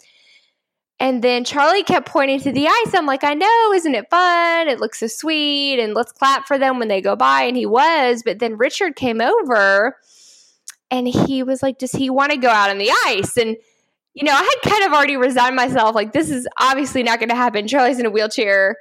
And 1.02 1.24
then 1.24 1.46
Charlie 1.46 1.84
kept 1.84 2.08
pointing 2.08 2.42
to 2.42 2.52
the 2.52 2.68
ice. 2.68 2.94
I'm 2.94 3.06
like, 3.06 3.24
I 3.24 3.34
know, 3.34 3.74
isn't 3.74 3.96
it 3.96 4.10
fun? 4.10 4.68
It 4.68 4.82
looks 4.82 5.00
so 5.00 5.08
sweet. 5.08 5.80
And 5.80 5.94
let's 5.94 6.12
clap 6.12 6.46
for 6.46 6.58
them 6.58 6.78
when 6.78 6.90
they 6.90 7.02
go 7.02 7.16
by. 7.16 7.44
And 7.44 7.56
he 7.56 7.66
was. 7.66 8.22
But 8.24 8.40
then 8.40 8.58
Richard 8.58 8.98
came 8.98 9.22
over 9.22 9.96
and 10.92 11.08
he 11.08 11.42
was 11.42 11.64
like, 11.64 11.78
Does 11.78 11.94
he 11.94 12.10
want 12.10 12.32
to 12.32 12.38
go 12.38 12.50
out 12.50 12.70
on 12.70 12.80
the 12.80 12.92
ice? 13.06 13.38
And, 13.38 13.56
you 14.14 14.26
know, 14.26 14.34
I 14.34 14.44
had 14.44 14.72
kind 14.72 14.84
of 14.84 14.92
already 14.92 15.16
resigned 15.16 15.56
myself. 15.56 15.96
Like, 15.96 16.12
this 16.12 16.30
is 16.30 16.48
obviously 16.60 17.04
not 17.04 17.20
going 17.20 17.30
to 17.30 17.36
happen. 17.36 17.68
Charlie's 17.68 18.00
in 18.00 18.06
a 18.06 18.12
wheelchair. 18.12 18.76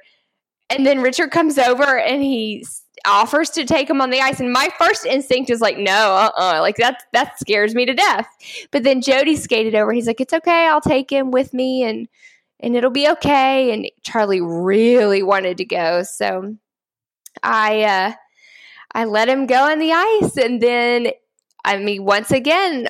And 0.69 0.85
then 0.85 1.01
Richard 1.01 1.31
comes 1.31 1.57
over 1.57 1.97
and 1.97 2.21
he 2.21 2.65
offers 3.09 3.49
to 3.51 3.65
take 3.65 3.89
him 3.89 4.01
on 4.01 4.09
the 4.09 4.19
ice. 4.19 4.39
And 4.39 4.51
my 4.51 4.69
first 4.77 5.05
instinct 5.05 5.49
is 5.49 5.61
like, 5.61 5.77
no, 5.77 5.91
uh 5.91 6.31
uh-uh. 6.37 6.61
Like 6.61 6.77
that 6.77 7.03
that 7.13 7.39
scares 7.39 7.75
me 7.75 7.85
to 7.85 7.93
death. 7.93 8.27
But 8.71 8.83
then 8.83 9.01
Jody 9.01 9.35
skated 9.35 9.75
over. 9.75 9.91
He's 9.91 10.07
like, 10.07 10.21
it's 10.21 10.33
okay, 10.33 10.67
I'll 10.67 10.81
take 10.81 11.11
him 11.11 11.31
with 11.31 11.53
me 11.53 11.83
and 11.83 12.07
and 12.59 12.75
it'll 12.75 12.91
be 12.91 13.07
okay. 13.09 13.73
And 13.73 13.89
Charlie 14.03 14.41
really 14.41 15.23
wanted 15.23 15.57
to 15.57 15.65
go. 15.65 16.03
So 16.03 16.55
I 17.43 17.83
uh 17.83 18.13
I 18.93 19.05
let 19.05 19.29
him 19.29 19.45
go 19.45 19.69
on 19.71 19.79
the 19.79 19.91
ice. 19.91 20.37
And 20.37 20.61
then 20.61 21.11
I 21.65 21.77
mean, 21.77 22.05
once 22.05 22.31
again, 22.31 22.87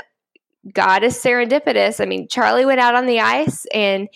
God 0.74 1.04
is 1.04 1.16
serendipitous. 1.16 2.02
I 2.02 2.06
mean, 2.06 2.28
Charlie 2.28 2.66
went 2.66 2.80
out 2.80 2.96
on 2.96 3.06
the 3.06 3.20
ice 3.20 3.66
and 3.74 4.10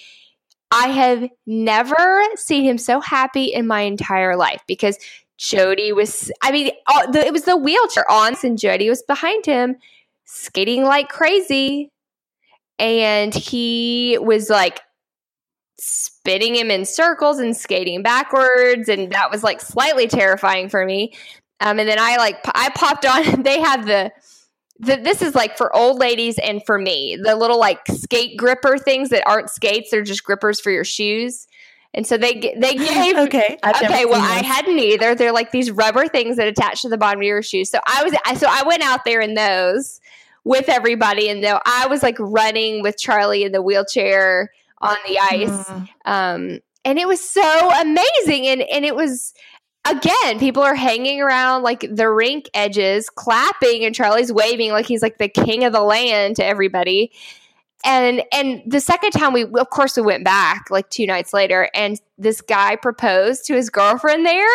I 0.72 0.88
have 0.88 1.29
never 1.45 2.24
seen 2.36 2.63
him 2.63 2.79
so 2.79 3.00
happy 3.00 3.45
in 3.45 3.67
my 3.67 3.81
entire 3.81 4.36
life 4.36 4.62
because 4.67 4.98
Jody 5.43 5.91
was, 5.91 6.31
I 6.41 6.51
mean, 6.51 6.71
uh, 6.88 7.12
the, 7.12 7.19
it 7.19 7.33
was 7.33 7.43
the 7.43 7.57
wheelchair 7.57 8.09
on, 8.09 8.35
and 8.43 8.57
Jody 8.57 8.89
was 8.89 9.03
behind 9.03 9.45
him 9.45 9.75
skating 10.25 10.83
like 10.83 11.09
crazy. 11.09 11.89
And 12.79 13.33
he 13.33 14.17
was 14.21 14.50
like 14.50 14.81
spinning 15.79 16.55
him 16.55 16.71
in 16.71 16.85
circles 16.85 17.39
and 17.39 17.55
skating 17.55 18.01
backwards. 18.01 18.88
And 18.88 19.12
that 19.12 19.31
was 19.31 19.43
like 19.43 19.59
slightly 19.62 20.07
terrifying 20.07 20.69
for 20.69 20.85
me. 20.85 21.13
Um, 21.59 21.77
and 21.77 21.88
then 21.88 22.00
I 22.00 22.17
like, 22.17 22.39
I 22.45 22.69
popped 22.69 23.05
on, 23.05 23.43
they 23.43 23.59
have 23.59 23.85
the, 23.85 24.12
the, 24.79 24.95
this 24.97 25.21
is 25.21 25.35
like 25.35 25.57
for 25.57 25.75
old 25.75 26.00
ladies 26.00 26.39
and 26.39 26.62
for 26.65 26.79
me, 26.79 27.17
the 27.21 27.35
little 27.35 27.59
like 27.59 27.79
skate 27.88 28.38
gripper 28.38 28.77
things 28.77 29.09
that 29.09 29.23
aren't 29.27 29.50
skates, 29.50 29.91
they're 29.91 30.03
just 30.03 30.23
grippers 30.23 30.59
for 30.59 30.71
your 30.71 30.83
shoes. 30.83 31.47
And 31.93 32.07
so 32.07 32.17
they 32.17 32.33
they 32.57 32.75
gave 32.75 33.17
okay 33.17 33.57
okay 33.63 34.05
well 34.05 34.21
I 34.21 34.43
hadn't 34.43 34.79
either. 34.79 35.15
They're 35.15 35.31
like 35.31 35.51
these 35.51 35.71
rubber 35.71 36.07
things 36.07 36.38
that 36.38 36.47
attach 36.47 36.81
to 36.81 36.89
the 36.89 36.97
bottom 36.97 37.19
of 37.19 37.25
your 37.25 37.41
shoes. 37.41 37.69
So 37.69 37.79
I 37.85 38.03
was 38.03 38.39
so 38.39 38.47
I 38.50 38.63
went 38.65 38.83
out 38.83 39.05
there 39.05 39.21
in 39.21 39.33
those 39.33 40.00
with 40.43 40.69
everybody, 40.69 41.29
and 41.29 41.43
though 41.43 41.59
I 41.65 41.88
was 41.88 42.03
like 42.03 42.17
running 42.19 42.81
with 42.81 42.97
Charlie 42.97 43.43
in 43.43 43.51
the 43.51 43.62
wheelchair 43.62 44.51
on 44.81 44.97
the 45.07 45.19
ice, 45.19 45.50
mm. 45.50 45.88
um, 46.05 46.59
and 46.83 47.00
it 47.00 47.07
was 47.07 47.21
so 47.21 47.71
amazing, 47.81 48.47
and 48.47 48.62
and 48.62 48.85
it 48.85 48.95
was 48.95 49.33
again, 49.85 50.39
people 50.39 50.63
are 50.63 50.75
hanging 50.75 51.21
around 51.21 51.63
like 51.63 51.85
the 51.89 52.09
rink 52.09 52.50
edges, 52.53 53.09
clapping, 53.09 53.85
and 53.85 53.93
Charlie's 53.93 54.31
waving 54.31 54.71
like 54.71 54.85
he's 54.85 55.01
like 55.01 55.17
the 55.17 55.29
king 55.29 55.63
of 55.63 55.73
the 55.73 55.81
land 55.81 56.38
to 56.38 56.45
everybody 56.45 57.12
and 57.83 58.23
and 58.31 58.61
the 58.65 58.79
second 58.79 59.11
time 59.11 59.33
we 59.33 59.43
of 59.43 59.69
course 59.69 59.95
we 59.95 60.03
went 60.03 60.23
back 60.23 60.65
like 60.69 60.89
two 60.89 61.05
nights 61.05 61.33
later 61.33 61.69
and 61.73 61.99
this 62.17 62.41
guy 62.41 62.75
proposed 62.75 63.45
to 63.45 63.53
his 63.53 63.69
girlfriend 63.69 64.25
there 64.25 64.47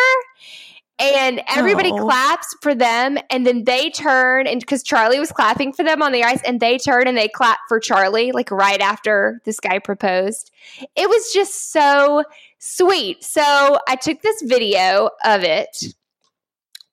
and 0.97 1.41
everybody 1.47 1.91
oh. 1.91 1.97
claps 1.97 2.55
for 2.61 2.75
them 2.75 3.17
and 3.29 3.45
then 3.45 3.63
they 3.63 3.89
turn 3.89 4.47
and 4.47 4.59
because 4.59 4.83
charlie 4.83 5.19
was 5.19 5.31
clapping 5.31 5.71
for 5.71 5.83
them 5.83 6.01
on 6.01 6.11
the 6.11 6.23
ice 6.23 6.41
and 6.43 6.59
they 6.59 6.77
turn 6.77 7.07
and 7.07 7.17
they 7.17 7.27
clap 7.27 7.59
for 7.67 7.79
charlie 7.79 8.31
like 8.31 8.51
right 8.51 8.81
after 8.81 9.41
this 9.45 9.59
guy 9.59 9.79
proposed 9.79 10.51
it 10.95 11.09
was 11.09 11.31
just 11.31 11.71
so 11.71 12.23
sweet 12.57 13.23
so 13.23 13.77
i 13.87 13.95
took 13.95 14.21
this 14.21 14.41
video 14.41 15.09
of 15.23 15.43
it 15.43 15.93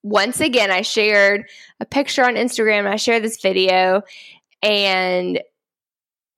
once 0.06 0.40
again, 0.40 0.70
I 0.70 0.82
shared 0.82 1.46
a 1.80 1.84
picture 1.84 2.24
on 2.24 2.36
Instagram. 2.36 2.86
I 2.86 2.94
shared 2.94 3.24
this 3.24 3.40
video, 3.40 4.02
and 4.62 5.40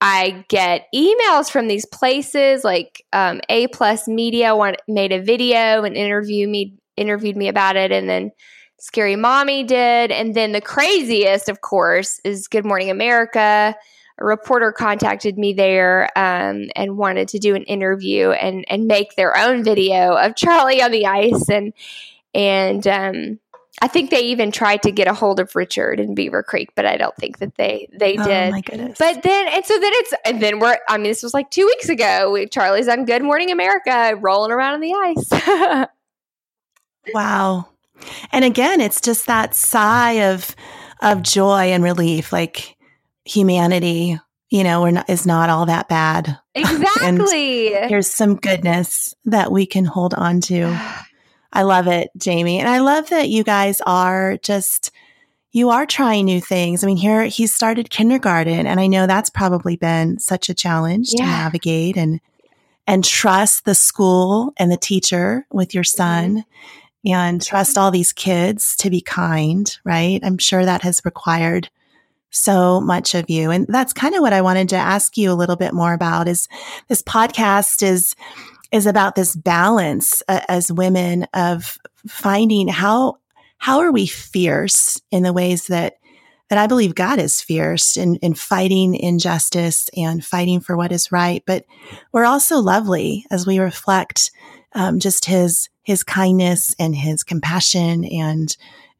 I 0.01 0.45
get 0.47 0.87
emails 0.95 1.51
from 1.51 1.67
these 1.67 1.85
places 1.85 2.63
like 2.63 3.03
um, 3.11 3.41
A 3.49 3.67
Plus 3.67 4.07
Media 4.07 4.55
want, 4.55 4.77
made 4.87 5.11
a 5.11 5.21
video 5.21 5.83
and 5.83 5.95
interview 5.95 6.47
me 6.47 6.75
interviewed 6.95 7.37
me 7.37 7.47
about 7.47 7.75
it, 7.75 7.91
and 7.91 8.09
then 8.09 8.31
Scary 8.77 9.15
Mommy 9.15 9.63
did, 9.63 10.11
and 10.11 10.35
then 10.35 10.53
the 10.53 10.61
craziest, 10.61 11.49
of 11.49 11.61
course, 11.61 12.19
is 12.23 12.47
Good 12.47 12.65
Morning 12.65 12.89
America. 12.89 13.75
A 14.21 14.25
reporter 14.25 14.73
contacted 14.73 15.37
me 15.37 15.53
there 15.53 16.09
um, 16.17 16.69
and 16.75 16.97
wanted 16.97 17.29
to 17.29 17.39
do 17.39 17.55
an 17.55 17.63
interview 17.63 18.31
and 18.31 18.65
and 18.69 18.85
make 18.85 19.15
their 19.15 19.37
own 19.37 19.63
video 19.63 20.15
of 20.15 20.35
Charlie 20.35 20.81
on 20.81 20.91
the 20.91 21.05
ice 21.05 21.49
and 21.49 21.73
and 22.33 22.85
um, 22.87 23.39
I 23.81 23.87
think 23.87 24.09
they 24.09 24.21
even 24.21 24.51
tried 24.51 24.83
to 24.83 24.91
get 24.91 25.07
a 25.07 25.13
hold 25.13 25.39
of 25.39 25.55
Richard 25.55 25.99
in 25.99 26.13
Beaver 26.13 26.43
Creek, 26.43 26.69
but 26.75 26.85
I 26.85 26.97
don't 26.97 27.15
think 27.15 27.39
that 27.39 27.55
they 27.55 27.87
they 27.97 28.17
oh, 28.17 28.23
did. 28.23 28.51
My 28.51 28.61
goodness. 28.61 28.97
But 28.97 29.23
then 29.23 29.47
and 29.47 29.65
so 29.65 29.79
then 29.79 29.91
it's 29.95 30.13
and 30.25 30.41
then 30.41 30.59
we're 30.59 30.77
I 30.87 30.97
mean 30.97 31.05
this 31.05 31.23
was 31.23 31.33
like 31.33 31.49
two 31.49 31.65
weeks 31.65 31.87
ago. 31.87 32.31
We, 32.31 32.47
Charlie's 32.47 32.87
on 32.87 33.05
Good 33.05 33.23
Morning 33.23 33.51
America, 33.51 34.15
rolling 34.19 34.51
around 34.51 34.75
on 34.75 34.79
the 34.81 34.93
ice. 34.93 35.87
wow. 37.13 37.69
And 38.31 38.45
again, 38.45 38.81
it's 38.81 39.01
just 39.01 39.27
that 39.27 39.55
sigh 39.55 40.29
of 40.29 40.55
of 41.01 41.21
joy 41.21 41.71
and 41.71 41.83
relief, 41.83 42.33
like 42.33 42.75
humanity. 43.23 44.19
You 44.49 44.63
know, 44.63 44.81
we're 44.81 44.91
not, 44.91 45.09
is 45.09 45.27
not 45.27 45.49
all 45.49 45.67
that 45.67 45.87
bad. 45.87 46.37
Exactly. 46.59 47.69
here's 47.87 48.07
some 48.07 48.35
goodness 48.35 49.13
that 49.23 49.49
we 49.49 49.65
can 49.65 49.85
hold 49.85 50.13
on 50.13 50.41
to. 50.41 50.77
I 51.51 51.63
love 51.63 51.87
it, 51.87 52.09
Jamie. 52.17 52.59
And 52.59 52.69
I 52.69 52.79
love 52.79 53.09
that 53.09 53.29
you 53.29 53.43
guys 53.43 53.81
are 53.85 54.37
just, 54.37 54.91
you 55.51 55.69
are 55.69 55.85
trying 55.85 56.25
new 56.25 56.41
things. 56.41 56.83
I 56.83 56.87
mean, 56.87 56.97
here 56.97 57.23
he's 57.23 57.53
started 57.53 57.89
kindergarten, 57.89 58.67
and 58.67 58.79
I 58.79 58.87
know 58.87 59.07
that's 59.07 59.29
probably 59.29 59.75
been 59.75 60.19
such 60.19 60.49
a 60.49 60.53
challenge 60.53 61.09
yeah. 61.11 61.25
to 61.25 61.31
navigate 61.31 61.97
and, 61.97 62.21
and 62.85 63.03
trust 63.03 63.65
the 63.65 63.75
school 63.75 64.53
and 64.57 64.71
the 64.71 64.77
teacher 64.77 65.47
with 65.51 65.73
your 65.73 65.83
son 65.83 66.37
mm-hmm. 66.37 67.13
and 67.13 67.43
trust 67.43 67.77
all 67.77 67.91
these 67.91 68.13
kids 68.13 68.75
to 68.77 68.89
be 68.89 69.01
kind, 69.01 69.77
right? 69.83 70.19
I'm 70.23 70.37
sure 70.37 70.65
that 70.65 70.83
has 70.83 71.01
required 71.03 71.69
so 72.31 72.79
much 72.79 73.15
of 73.15 73.29
you. 73.29 73.49
And 73.51 73.65
that's 73.67 73.93
kind 73.93 74.15
of 74.15 74.21
what 74.21 74.33
I 74.33 74.41
wanted 74.41 74.69
to 74.69 74.75
ask 74.75 75.17
you 75.17 75.31
a 75.31 75.33
little 75.33 75.55
bit 75.55 75.73
more 75.73 75.93
about 75.93 76.27
is 76.27 76.47
this 76.87 77.01
podcast 77.01 77.81
is 77.81 78.15
is 78.71 78.85
about 78.85 79.15
this 79.15 79.35
balance 79.35 80.21
uh, 80.27 80.41
as 80.47 80.71
women 80.71 81.27
of 81.33 81.77
finding 82.07 82.67
how 82.67 83.17
how 83.57 83.79
are 83.79 83.91
we 83.91 84.07
fierce 84.07 85.01
in 85.11 85.23
the 85.23 85.33
ways 85.33 85.67
that 85.67 85.97
that 86.49 86.57
I 86.57 86.65
believe 86.67 86.95
God 86.95 87.19
is 87.19 87.41
fierce 87.41 87.95
in, 87.95 88.15
in 88.17 88.33
fighting 88.33 88.95
injustice 88.95 89.87
and 89.95 90.25
fighting 90.25 90.59
for 90.59 90.75
what 90.75 90.91
is 90.91 91.11
right. 91.11 91.43
But 91.45 91.65
we're 92.11 92.25
also 92.25 92.57
lovely 92.57 93.25
as 93.29 93.45
we 93.45 93.59
reflect 93.59 94.31
um, 94.73 94.99
just 94.99 95.25
his 95.25 95.69
his 95.83 96.03
kindness 96.03 96.75
and 96.79 96.95
his 96.95 97.23
compassion 97.23 98.05
and 98.05 98.55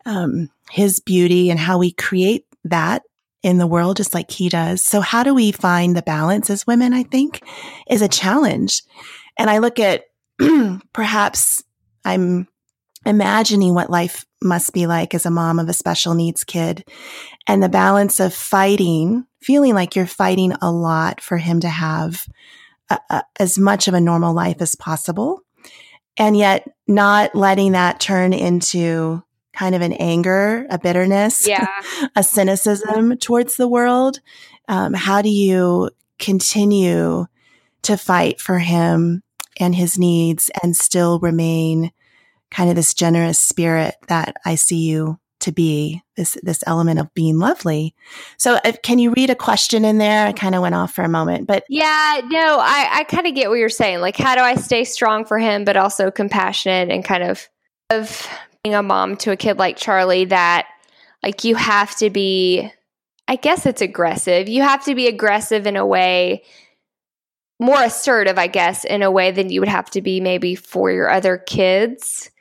um, 0.05 0.49
his 0.71 0.99
beauty 0.99 1.49
and 1.49 1.59
how 1.59 1.77
we 1.77 1.91
create 1.91 2.45
that 2.63 3.03
in 3.41 3.57
the 3.57 3.67
world 3.67 3.97
just 3.97 4.13
like 4.13 4.31
he 4.31 4.49
does. 4.49 4.81
So 4.81 5.01
how 5.01 5.23
do 5.23 5.33
we 5.33 5.51
find 5.51 5.95
the 5.95 6.01
balance 6.01 6.49
as 6.49 6.67
women, 6.67 6.93
I 6.93 7.03
think, 7.03 7.41
is 7.89 8.01
a 8.01 8.07
challenge. 8.07 8.83
And 9.39 9.49
I 9.49 9.59
look 9.59 9.79
at 9.79 10.03
perhaps 10.93 11.63
I'm 12.03 12.47
imagining 13.05 13.73
what 13.73 13.89
life 13.89 14.25
must 14.43 14.73
be 14.73 14.85
like 14.85 15.15
as 15.15 15.25
a 15.25 15.31
mom 15.31 15.59
of 15.59 15.69
a 15.69 15.73
special 15.73 16.13
needs 16.13 16.43
kid 16.43 16.87
and 17.47 17.63
the 17.63 17.69
balance 17.69 18.19
of 18.19 18.33
fighting, 18.33 19.25
feeling 19.41 19.73
like 19.73 19.95
you're 19.95 20.05
fighting 20.05 20.53
a 20.61 20.71
lot 20.71 21.21
for 21.21 21.37
him 21.37 21.61
to 21.61 21.69
have 21.69 22.25
a, 22.89 22.99
a, 23.09 23.23
as 23.39 23.57
much 23.57 23.87
of 23.87 23.93
a 23.93 24.01
normal 24.01 24.33
life 24.33 24.61
as 24.61 24.75
possible. 24.75 25.41
And 26.17 26.35
yet 26.35 26.67
not 26.85 27.33
letting 27.33 27.71
that 27.71 28.01
turn 28.01 28.33
into 28.33 29.23
kind 29.53 29.73
of 29.73 29.81
an 29.81 29.93
anger, 29.93 30.67
a 30.69 30.77
bitterness, 30.77 31.47
yeah. 31.47 31.67
a 32.15 32.23
cynicism 32.23 33.17
towards 33.17 33.55
the 33.55 33.69
world. 33.69 34.19
Um, 34.67 34.93
how 34.93 35.21
do 35.21 35.29
you 35.29 35.91
continue 36.17 37.25
to 37.83 37.97
fight 37.97 38.41
for 38.41 38.59
him 38.59 39.23
and 39.59 39.75
his 39.75 39.99
needs 39.99 40.49
and 40.63 40.75
still 40.75 41.19
remain 41.19 41.91
kind 42.51 42.69
of 42.69 42.75
this 42.75 42.93
generous 42.93 43.39
spirit 43.39 43.95
that 44.07 44.37
I 44.45 44.55
see 44.55 44.87
you 44.87 45.19
to 45.41 45.51
be 45.51 46.01
this 46.17 46.37
this 46.43 46.63
element 46.67 46.99
of 46.99 47.13
being 47.13 47.37
lovely. 47.39 47.95
So 48.37 48.59
uh, 48.65 48.73
can 48.83 48.99
you 48.99 49.13
read 49.15 49.29
a 49.29 49.35
question 49.35 49.85
in 49.85 49.97
there? 49.97 50.27
I 50.27 50.33
kind 50.33 50.53
of 50.53 50.61
went 50.61 50.75
off 50.75 50.93
for 50.93 51.03
a 51.03 51.09
moment, 51.09 51.47
but 51.47 51.63
Yeah, 51.69 52.21
no, 52.25 52.57
I 52.59 52.89
I 52.91 53.03
kind 53.05 53.25
of 53.25 53.35
get 53.35 53.49
what 53.49 53.55
you're 53.55 53.69
saying. 53.69 54.01
Like 54.01 54.17
how 54.17 54.35
do 54.35 54.41
I 54.41 54.55
stay 54.55 54.83
strong 54.83 55.25
for 55.25 55.39
him 55.39 55.63
but 55.63 55.77
also 55.77 56.11
compassionate 56.11 56.89
and 56.89 57.05
kind 57.05 57.23
of 57.23 57.47
of 57.89 58.27
being 58.63 58.75
a 58.75 58.83
mom 58.83 59.15
to 59.17 59.31
a 59.31 59.37
kid 59.37 59.57
like 59.57 59.77
Charlie 59.77 60.25
that 60.25 60.67
like 61.23 61.43
you 61.43 61.55
have 61.55 61.95
to 61.97 62.09
be 62.09 62.69
I 63.27 63.35
guess 63.35 63.65
it's 63.65 63.81
aggressive. 63.81 64.49
You 64.49 64.63
have 64.63 64.83
to 64.85 64.95
be 64.95 65.07
aggressive 65.07 65.67
in 65.67 65.77
a 65.77 65.85
way 65.85 66.43
more 67.59 67.81
assertive, 67.81 68.37
I 68.37 68.47
guess, 68.47 68.85
in 68.85 69.03
a 69.03 69.11
way 69.11 69.31
than 69.31 69.49
you 69.49 69.59
would 69.59 69.69
have 69.69 69.89
to 69.91 70.01
be 70.01 70.21
maybe 70.21 70.55
for 70.55 70.91
your 70.91 71.09
other 71.09 71.37
kids. 71.37 72.31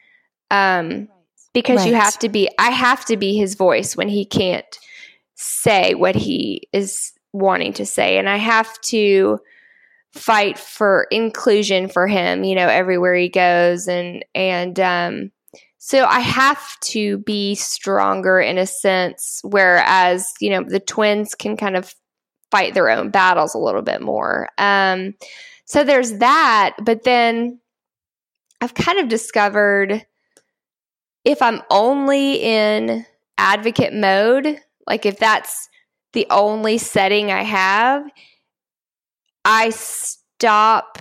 Um, 0.50 1.08
because 1.52 1.80
right. 1.80 1.88
you 1.88 1.94
have 1.94 2.18
to 2.20 2.28
be, 2.28 2.48
I 2.58 2.70
have 2.70 3.04
to 3.06 3.16
be 3.16 3.36
his 3.36 3.54
voice 3.54 3.96
when 3.96 4.08
he 4.08 4.24
can't 4.24 4.78
say 5.34 5.94
what 5.94 6.14
he 6.14 6.68
is 6.72 7.12
wanting 7.32 7.72
to 7.74 7.86
say. 7.86 8.18
And 8.18 8.28
I 8.28 8.36
have 8.36 8.80
to 8.82 9.40
fight 10.12 10.58
for 10.58 11.06
inclusion 11.10 11.88
for 11.88 12.06
him, 12.06 12.44
you 12.44 12.54
know, 12.54 12.68
everywhere 12.68 13.14
he 13.16 13.28
goes. 13.28 13.88
And, 13.88 14.24
and, 14.34 14.78
um, 14.78 15.32
so 15.78 16.04
I 16.04 16.20
have 16.20 16.78
to 16.80 17.18
be 17.18 17.54
stronger 17.54 18.40
in 18.40 18.58
a 18.58 18.66
sense, 18.66 19.40
whereas, 19.42 20.32
you 20.40 20.50
know, 20.50 20.62
the 20.62 20.80
twins 20.80 21.34
can 21.34 21.56
kind 21.56 21.76
of 21.76 21.94
fight 22.50 22.74
their 22.74 22.90
own 22.90 23.10
battles 23.10 23.54
a 23.54 23.58
little 23.58 23.82
bit 23.82 24.00
more. 24.00 24.48
Um, 24.58 25.14
so 25.64 25.84
there's 25.84 26.18
that. 26.18 26.76
But 26.82 27.04
then 27.04 27.60
I've 28.60 28.74
kind 28.74 28.98
of 28.98 29.08
discovered 29.08 30.04
if 31.24 31.42
I'm 31.42 31.62
only 31.70 32.36
in 32.36 33.04
advocate 33.36 33.92
mode, 33.92 34.58
like 34.86 35.04
if 35.04 35.18
that's 35.18 35.68
the 36.12 36.26
only 36.30 36.78
setting 36.78 37.30
I 37.30 37.42
have, 37.42 38.04
I 39.44 39.70
stop 39.70 40.98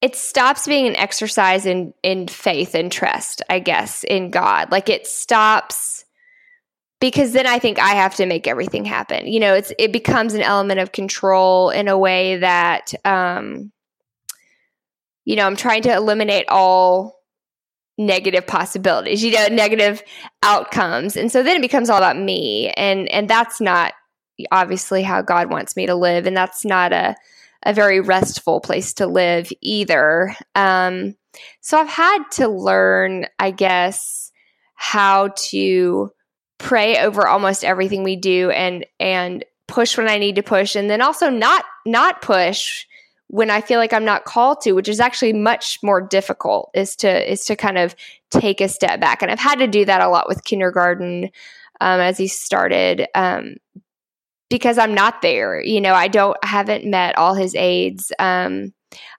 it 0.00 0.14
stops 0.14 0.66
being 0.66 0.86
an 0.86 0.94
exercise 0.96 1.66
in 1.66 1.92
in 2.02 2.28
faith 2.28 2.74
and 2.74 2.92
trust, 2.92 3.42
I 3.50 3.58
guess, 3.58 4.04
in 4.04 4.30
God. 4.30 4.70
Like 4.70 4.88
it 4.88 5.06
stops 5.06 6.04
because 7.00 7.32
then 7.32 7.46
I 7.46 7.58
think 7.58 7.78
I 7.78 7.90
have 7.90 8.14
to 8.16 8.26
make 8.26 8.46
everything 8.46 8.84
happen. 8.84 9.26
You 9.26 9.40
know, 9.40 9.54
it's 9.54 9.72
it 9.78 9.92
becomes 9.92 10.34
an 10.34 10.42
element 10.42 10.80
of 10.80 10.92
control 10.92 11.70
in 11.70 11.88
a 11.88 11.98
way 11.98 12.38
that 12.38 12.92
um 13.04 13.72
you 15.24 15.36
know, 15.36 15.44
I'm 15.44 15.56
trying 15.56 15.82
to 15.82 15.92
eliminate 15.92 16.46
all 16.48 17.18
negative 17.98 18.46
possibilities, 18.46 19.22
you 19.22 19.32
know, 19.32 19.46
negative 19.50 20.02
outcomes. 20.42 21.16
And 21.16 21.30
so 21.30 21.42
then 21.42 21.56
it 21.56 21.62
becomes 21.62 21.90
all 21.90 21.98
about 21.98 22.16
me 22.18 22.70
and 22.70 23.08
and 23.10 23.28
that's 23.28 23.60
not 23.60 23.92
obviously 24.52 25.02
how 25.02 25.20
God 25.22 25.50
wants 25.50 25.76
me 25.76 25.86
to 25.86 25.94
live 25.94 26.26
and 26.26 26.36
that's 26.36 26.64
not 26.64 26.92
a 26.92 27.14
a 27.64 27.74
very 27.74 28.00
restful 28.00 28.60
place 28.60 28.94
to 28.94 29.06
live 29.06 29.50
either. 29.60 30.34
Um 30.54 31.14
so 31.60 31.78
I've 31.78 31.88
had 31.88 32.24
to 32.32 32.48
learn, 32.48 33.26
I 33.38 33.50
guess, 33.50 34.32
how 34.74 35.28
to 35.50 36.10
pray 36.58 36.98
over 36.98 37.26
almost 37.26 37.64
everything 37.64 38.02
we 38.02 38.16
do 38.16 38.50
and 38.50 38.84
and 39.00 39.44
push 39.66 39.96
when 39.96 40.08
I 40.08 40.18
need 40.18 40.34
to 40.36 40.42
push 40.42 40.74
and 40.74 40.90
then 40.90 41.00
also 41.00 41.30
not 41.30 41.64
not 41.86 42.22
push 42.22 42.86
when 43.28 43.50
I 43.50 43.60
feel 43.60 43.78
like 43.78 43.92
I'm 43.92 44.06
not 44.06 44.24
called 44.24 44.62
to, 44.62 44.72
which 44.72 44.88
is 44.88 45.00
actually 45.00 45.34
much 45.34 45.78
more 45.82 46.00
difficult 46.00 46.70
is 46.74 46.96
to 46.96 47.30
is 47.30 47.44
to 47.44 47.56
kind 47.56 47.78
of 47.78 47.94
take 48.30 48.60
a 48.60 48.68
step 48.68 49.00
back. 49.00 49.22
And 49.22 49.30
I've 49.30 49.38
had 49.38 49.58
to 49.58 49.66
do 49.66 49.84
that 49.84 50.00
a 50.00 50.08
lot 50.08 50.28
with 50.28 50.44
kindergarten 50.44 51.30
um, 51.80 52.00
as 52.00 52.18
he 52.18 52.26
started 52.26 53.06
um, 53.14 53.56
because 54.50 54.78
I'm 54.78 54.94
not 54.94 55.22
there. 55.22 55.62
You 55.62 55.80
know, 55.80 55.94
I 55.94 56.08
don't 56.08 56.36
I 56.42 56.48
haven't 56.48 56.86
met 56.86 57.16
all 57.16 57.34
his 57.34 57.54
aides. 57.54 58.10
Um, 58.18 58.72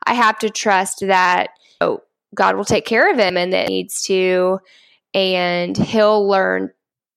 I 0.05 0.13
have 0.15 0.39
to 0.39 0.49
trust 0.49 1.01
that 1.01 1.51
oh, 1.79 2.01
God 2.35 2.55
will 2.55 2.65
take 2.65 2.85
care 2.85 3.11
of 3.11 3.19
him 3.19 3.37
and 3.37 3.53
that 3.53 3.69
needs 3.69 4.01
to, 4.03 4.59
and 5.13 5.77
he'll 5.77 6.27
learn 6.27 6.71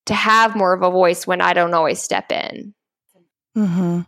to 0.06 0.14
have 0.14 0.56
more 0.56 0.72
of 0.72 0.82
a 0.82 0.90
voice 0.90 1.26
when 1.26 1.40
I 1.40 1.52
don't 1.52 1.74
always 1.74 2.00
step 2.00 2.30
in. 2.32 2.74
Mm-hmm. 3.56 4.00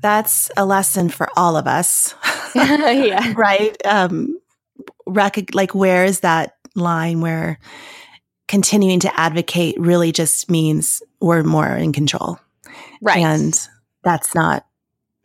That's 0.00 0.50
a 0.56 0.64
lesson 0.64 1.08
for 1.08 1.28
all 1.36 1.56
of 1.56 1.66
us. 1.66 2.14
yeah. 2.54 3.32
Right. 3.36 3.76
Um, 3.86 4.40
rec- 5.06 5.54
like, 5.54 5.74
where 5.74 6.04
is 6.04 6.20
that 6.20 6.56
line 6.74 7.20
where 7.20 7.58
continuing 8.50 8.98
to 9.00 9.20
advocate 9.20 9.78
really 9.78 10.10
just 10.10 10.50
means 10.50 11.02
we're 11.20 11.44
more 11.44 11.68
in 11.68 11.92
control. 11.92 12.38
Right. 13.00 13.18
And 13.18 13.56
that's 14.02 14.34
not 14.34 14.66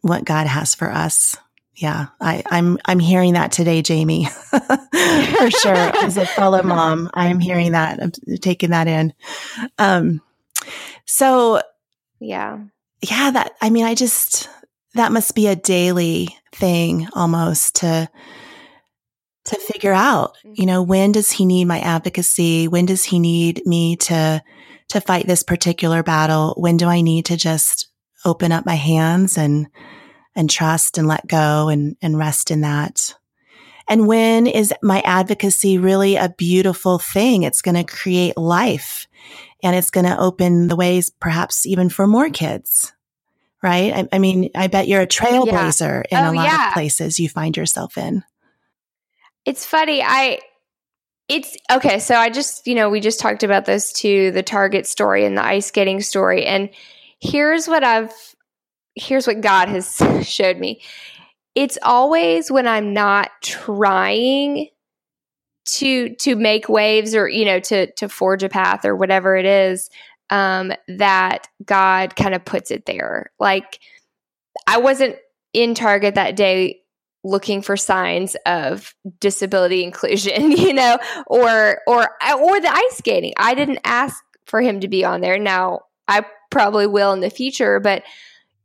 what 0.01 0.25
God 0.25 0.45
has 0.45 0.75
for 0.75 0.91
us. 0.91 1.35
Yeah, 1.75 2.07
I, 2.21 2.43
I'm 2.47 2.77
I'm 2.85 2.99
hearing 2.99 3.33
that 3.33 3.51
today, 3.51 3.81
Jamie, 3.81 4.25
for 4.49 5.51
sure. 5.51 5.75
As 5.75 6.17
a 6.17 6.25
fellow 6.25 6.63
mom, 6.63 7.09
I'm 7.13 7.39
hearing 7.39 7.73
that. 7.73 8.01
I'm 8.01 8.11
taking 8.39 8.71
that 8.71 8.87
in. 8.87 9.13
Um, 9.77 10.21
so 11.05 11.61
yeah, 12.19 12.59
yeah. 13.01 13.31
That 13.31 13.53
I 13.61 13.69
mean, 13.69 13.85
I 13.85 13.95
just 13.95 14.49
that 14.95 15.11
must 15.11 15.35
be 15.35 15.47
a 15.47 15.55
daily 15.55 16.29
thing 16.53 17.07
almost 17.13 17.75
to 17.77 18.09
to 19.45 19.55
figure 19.59 19.93
out. 19.93 20.37
You 20.53 20.65
Mm-hmm. 20.65 20.65
know, 20.65 20.83
when 20.83 21.11
does 21.11 21.31
he 21.31 21.45
need 21.45 21.65
my 21.65 21.79
advocacy? 21.79 22.67
When 22.67 22.85
does 22.85 23.03
he 23.03 23.19
need 23.19 23.65
me 23.65 23.97
to 23.97 24.41
to 24.89 25.01
fight 25.01 25.27
this 25.27 25.43
particular 25.43 26.03
battle? 26.03 26.53
When 26.57 26.77
do 26.77 26.87
I 26.87 27.01
need 27.01 27.25
to 27.25 27.37
just 27.37 27.89
open 28.25 28.51
up 28.51 28.65
my 28.65 28.75
hands 28.75 29.37
and 29.37 29.67
and 30.35 30.49
trust 30.49 30.97
and 30.97 31.07
let 31.07 31.27
go 31.27 31.69
and, 31.69 31.95
and 32.01 32.17
rest 32.17 32.51
in 32.51 32.61
that. 32.61 33.15
And 33.87 34.07
when 34.07 34.47
is 34.47 34.73
my 34.81 35.01
advocacy 35.01 35.77
really 35.77 36.15
a 36.15 36.29
beautiful 36.29 36.97
thing? 36.97 37.43
It's 37.43 37.61
going 37.61 37.75
to 37.75 37.83
create 37.83 38.37
life 38.37 39.07
and 39.61 39.75
it's 39.75 39.91
going 39.91 40.05
to 40.05 40.19
open 40.19 40.67
the 40.67 40.75
ways 40.75 41.09
perhaps 41.09 41.65
even 41.65 41.89
for 41.89 42.07
more 42.07 42.29
kids. 42.29 42.93
Right. 43.61 43.93
I, 43.93 44.07
I 44.11 44.19
mean, 44.19 44.51
I 44.55 44.67
bet 44.67 44.87
you're 44.87 45.01
a 45.01 45.07
trailblazer 45.07 46.03
in 46.11 46.17
Oh, 46.17 46.31
a 46.31 46.33
lot 46.33 46.45
yeah. 46.45 46.67
of 46.67 46.73
places 46.73 47.19
you 47.19 47.29
find 47.29 47.55
yourself 47.57 47.97
in. 47.97 48.23
It's 49.45 49.65
funny. 49.65 50.03
I 50.03 50.39
it's 51.27 51.57
okay, 51.71 51.97
so 51.97 52.15
I 52.15 52.29
just, 52.29 52.67
you 52.67 52.75
know, 52.75 52.89
we 52.89 52.99
just 52.99 53.19
talked 53.19 53.41
about 53.41 53.65
those 53.65 53.91
two, 53.91 54.29
the 54.29 54.43
Target 54.43 54.85
story 54.85 55.25
and 55.25 55.35
the 55.35 55.43
ice 55.43 55.67
skating 55.67 56.01
story. 56.01 56.45
And 56.45 56.69
here's 57.19 57.67
what 57.67 57.83
I've 57.83 58.13
here's 58.95 59.27
what 59.27 59.41
God 59.41 59.69
has 59.69 60.01
showed 60.23 60.57
me. 60.57 60.81
It's 61.53 61.77
always 61.83 62.51
when 62.51 62.67
I'm 62.67 62.93
not 62.93 63.31
trying 63.41 64.69
to 65.65 66.13
to 66.15 66.35
make 66.35 66.69
waves 66.69 67.15
or, 67.15 67.27
you 67.27 67.45
know, 67.45 67.59
to 67.59 67.91
to 67.93 68.09
forge 68.09 68.43
a 68.43 68.49
path 68.49 68.85
or 68.85 68.95
whatever 68.95 69.35
it 69.35 69.45
is, 69.45 69.89
um, 70.29 70.73
that 70.87 71.47
God 71.63 72.15
kind 72.15 72.35
of 72.35 72.45
puts 72.45 72.71
it 72.71 72.85
there. 72.85 73.31
Like 73.39 73.79
I 74.67 74.79
wasn't 74.79 75.15
in 75.53 75.73
Target 75.73 76.15
that 76.15 76.35
day 76.35 76.81
looking 77.23 77.61
for 77.61 77.75
signs 77.75 78.35
of 78.45 78.93
disability 79.19 79.83
inclusion, 79.83 80.51
you 80.51 80.73
know, 80.73 80.97
or 81.27 81.81
or 81.87 82.03
or 82.03 82.61
the 82.61 82.71
ice 82.71 82.97
skating. 82.97 83.33
I 83.37 83.55
didn't 83.55 83.79
ask 83.83 84.23
for 84.45 84.61
him 84.61 84.79
to 84.81 84.87
be 84.87 85.03
on 85.03 85.21
there. 85.21 85.39
Now, 85.39 85.81
I 86.07 86.23
probably 86.51 86.87
will 86.87 87.13
in 87.13 87.19
the 87.19 87.31
future, 87.31 87.79
but 87.79 88.03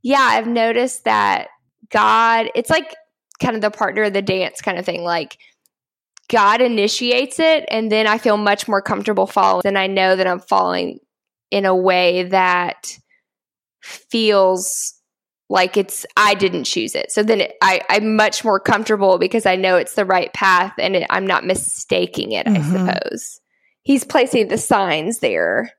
yeah, 0.03 0.21
I've 0.21 0.47
noticed 0.47 1.05
that 1.05 1.49
God, 1.91 2.51
it's 2.55 2.71
like 2.71 2.95
kind 3.41 3.57
of 3.57 3.63
the 3.63 3.71
partner 3.71 4.05
of 4.05 4.13
the 4.13 4.23
dance 4.23 4.61
kind 4.61 4.79
of 4.79 4.85
thing. 4.85 5.03
Like 5.03 5.39
God 6.29 6.61
initiates 6.61 7.39
it 7.41 7.65
and 7.69 7.91
then 7.91 8.07
I 8.07 8.19
feel 8.19 8.37
much 8.37 8.69
more 8.69 8.83
comfortable 8.83 9.27
following 9.27 9.63
and 9.65 9.79
I 9.79 9.87
know 9.87 10.17
that 10.17 10.27
I'm 10.27 10.41
following 10.41 11.01
in 11.51 11.65
a 11.65 11.75
way 11.75 12.25
that 12.25 12.97
feels 13.83 14.95
like 15.49 15.77
it's 15.77 16.07
I 16.17 16.35
didn't 16.35 16.65
choose 16.65 16.95
it. 16.95 17.11
So 17.11 17.23
then 17.23 17.41
it, 17.41 17.55
I 17.61 17.81
I'm 17.91 18.15
much 18.15 18.45
more 18.45 18.61
comfortable 18.61 19.19
because 19.19 19.47
I 19.47 19.57
know 19.57 19.77
it's 19.77 19.95
the 19.95 20.05
right 20.05 20.33
path 20.33 20.73
and 20.79 20.95
it, 20.95 21.07
I'm 21.11 21.27
not 21.27 21.45
mistaking 21.45 22.33
it. 22.33 22.47
Mhm. 22.47 22.57
I 22.57 22.63
suppose 22.63 23.41
he's 23.83 24.05
placing 24.05 24.49
the 24.49 24.59
signs 24.59 25.19
there, 25.19 25.73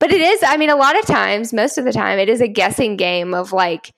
but 0.00 0.10
it 0.12 0.20
is. 0.20 0.42
I 0.42 0.56
mean, 0.56 0.70
a 0.70 0.76
lot 0.76 0.98
of 0.98 1.06
times, 1.06 1.52
most 1.52 1.78
of 1.78 1.84
the 1.84 1.92
time, 1.92 2.18
it 2.18 2.28
is 2.28 2.40
a 2.40 2.48
guessing 2.48 2.96
game 2.96 3.32
of 3.34 3.52
like, 3.52 3.92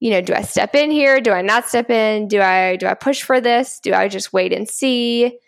you 0.00 0.10
know, 0.10 0.20
do 0.20 0.34
I 0.34 0.42
step 0.42 0.74
in 0.74 0.90
here? 0.90 1.20
Do 1.20 1.30
I 1.32 1.40
not 1.40 1.66
step 1.66 1.88
in? 1.88 2.28
Do 2.28 2.40
I 2.42 2.76
do 2.76 2.86
I 2.86 2.94
push 2.94 3.22
for 3.22 3.40
this? 3.40 3.80
Do 3.80 3.94
I 3.94 4.08
just 4.08 4.32
wait 4.34 4.52
and 4.52 4.68
see? 4.68 5.38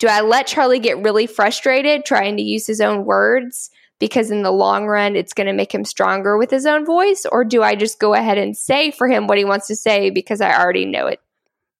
Do 0.00 0.08
I 0.08 0.22
let 0.22 0.46
Charlie 0.48 0.78
get 0.80 1.02
really 1.02 1.26
frustrated 1.28 2.04
trying 2.04 2.36
to 2.38 2.42
use 2.42 2.66
his 2.66 2.80
own 2.80 3.04
words? 3.04 3.70
because 4.00 4.30
in 4.30 4.42
the 4.42 4.52
long 4.52 4.86
run 4.86 5.16
it's 5.16 5.32
going 5.32 5.48
to 5.48 5.52
make 5.52 5.74
him 5.74 5.84
stronger 5.84 6.38
with 6.38 6.52
his 6.52 6.66
own 6.66 6.86
voice 6.86 7.26
or 7.32 7.42
do 7.44 7.64
i 7.64 7.74
just 7.74 7.98
go 7.98 8.14
ahead 8.14 8.38
and 8.38 8.56
say 8.56 8.92
for 8.92 9.08
him 9.08 9.26
what 9.26 9.38
he 9.38 9.44
wants 9.44 9.66
to 9.66 9.74
say 9.74 10.08
because 10.10 10.40
i 10.40 10.56
already 10.56 10.84
know 10.84 11.08
it 11.08 11.18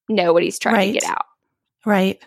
know 0.09 0.33
what 0.33 0.43
he's 0.43 0.59
trying 0.59 0.75
Right. 0.75 0.93
to 0.93 0.99
get 0.99 1.09
out 1.09 1.23
Right. 1.85 2.21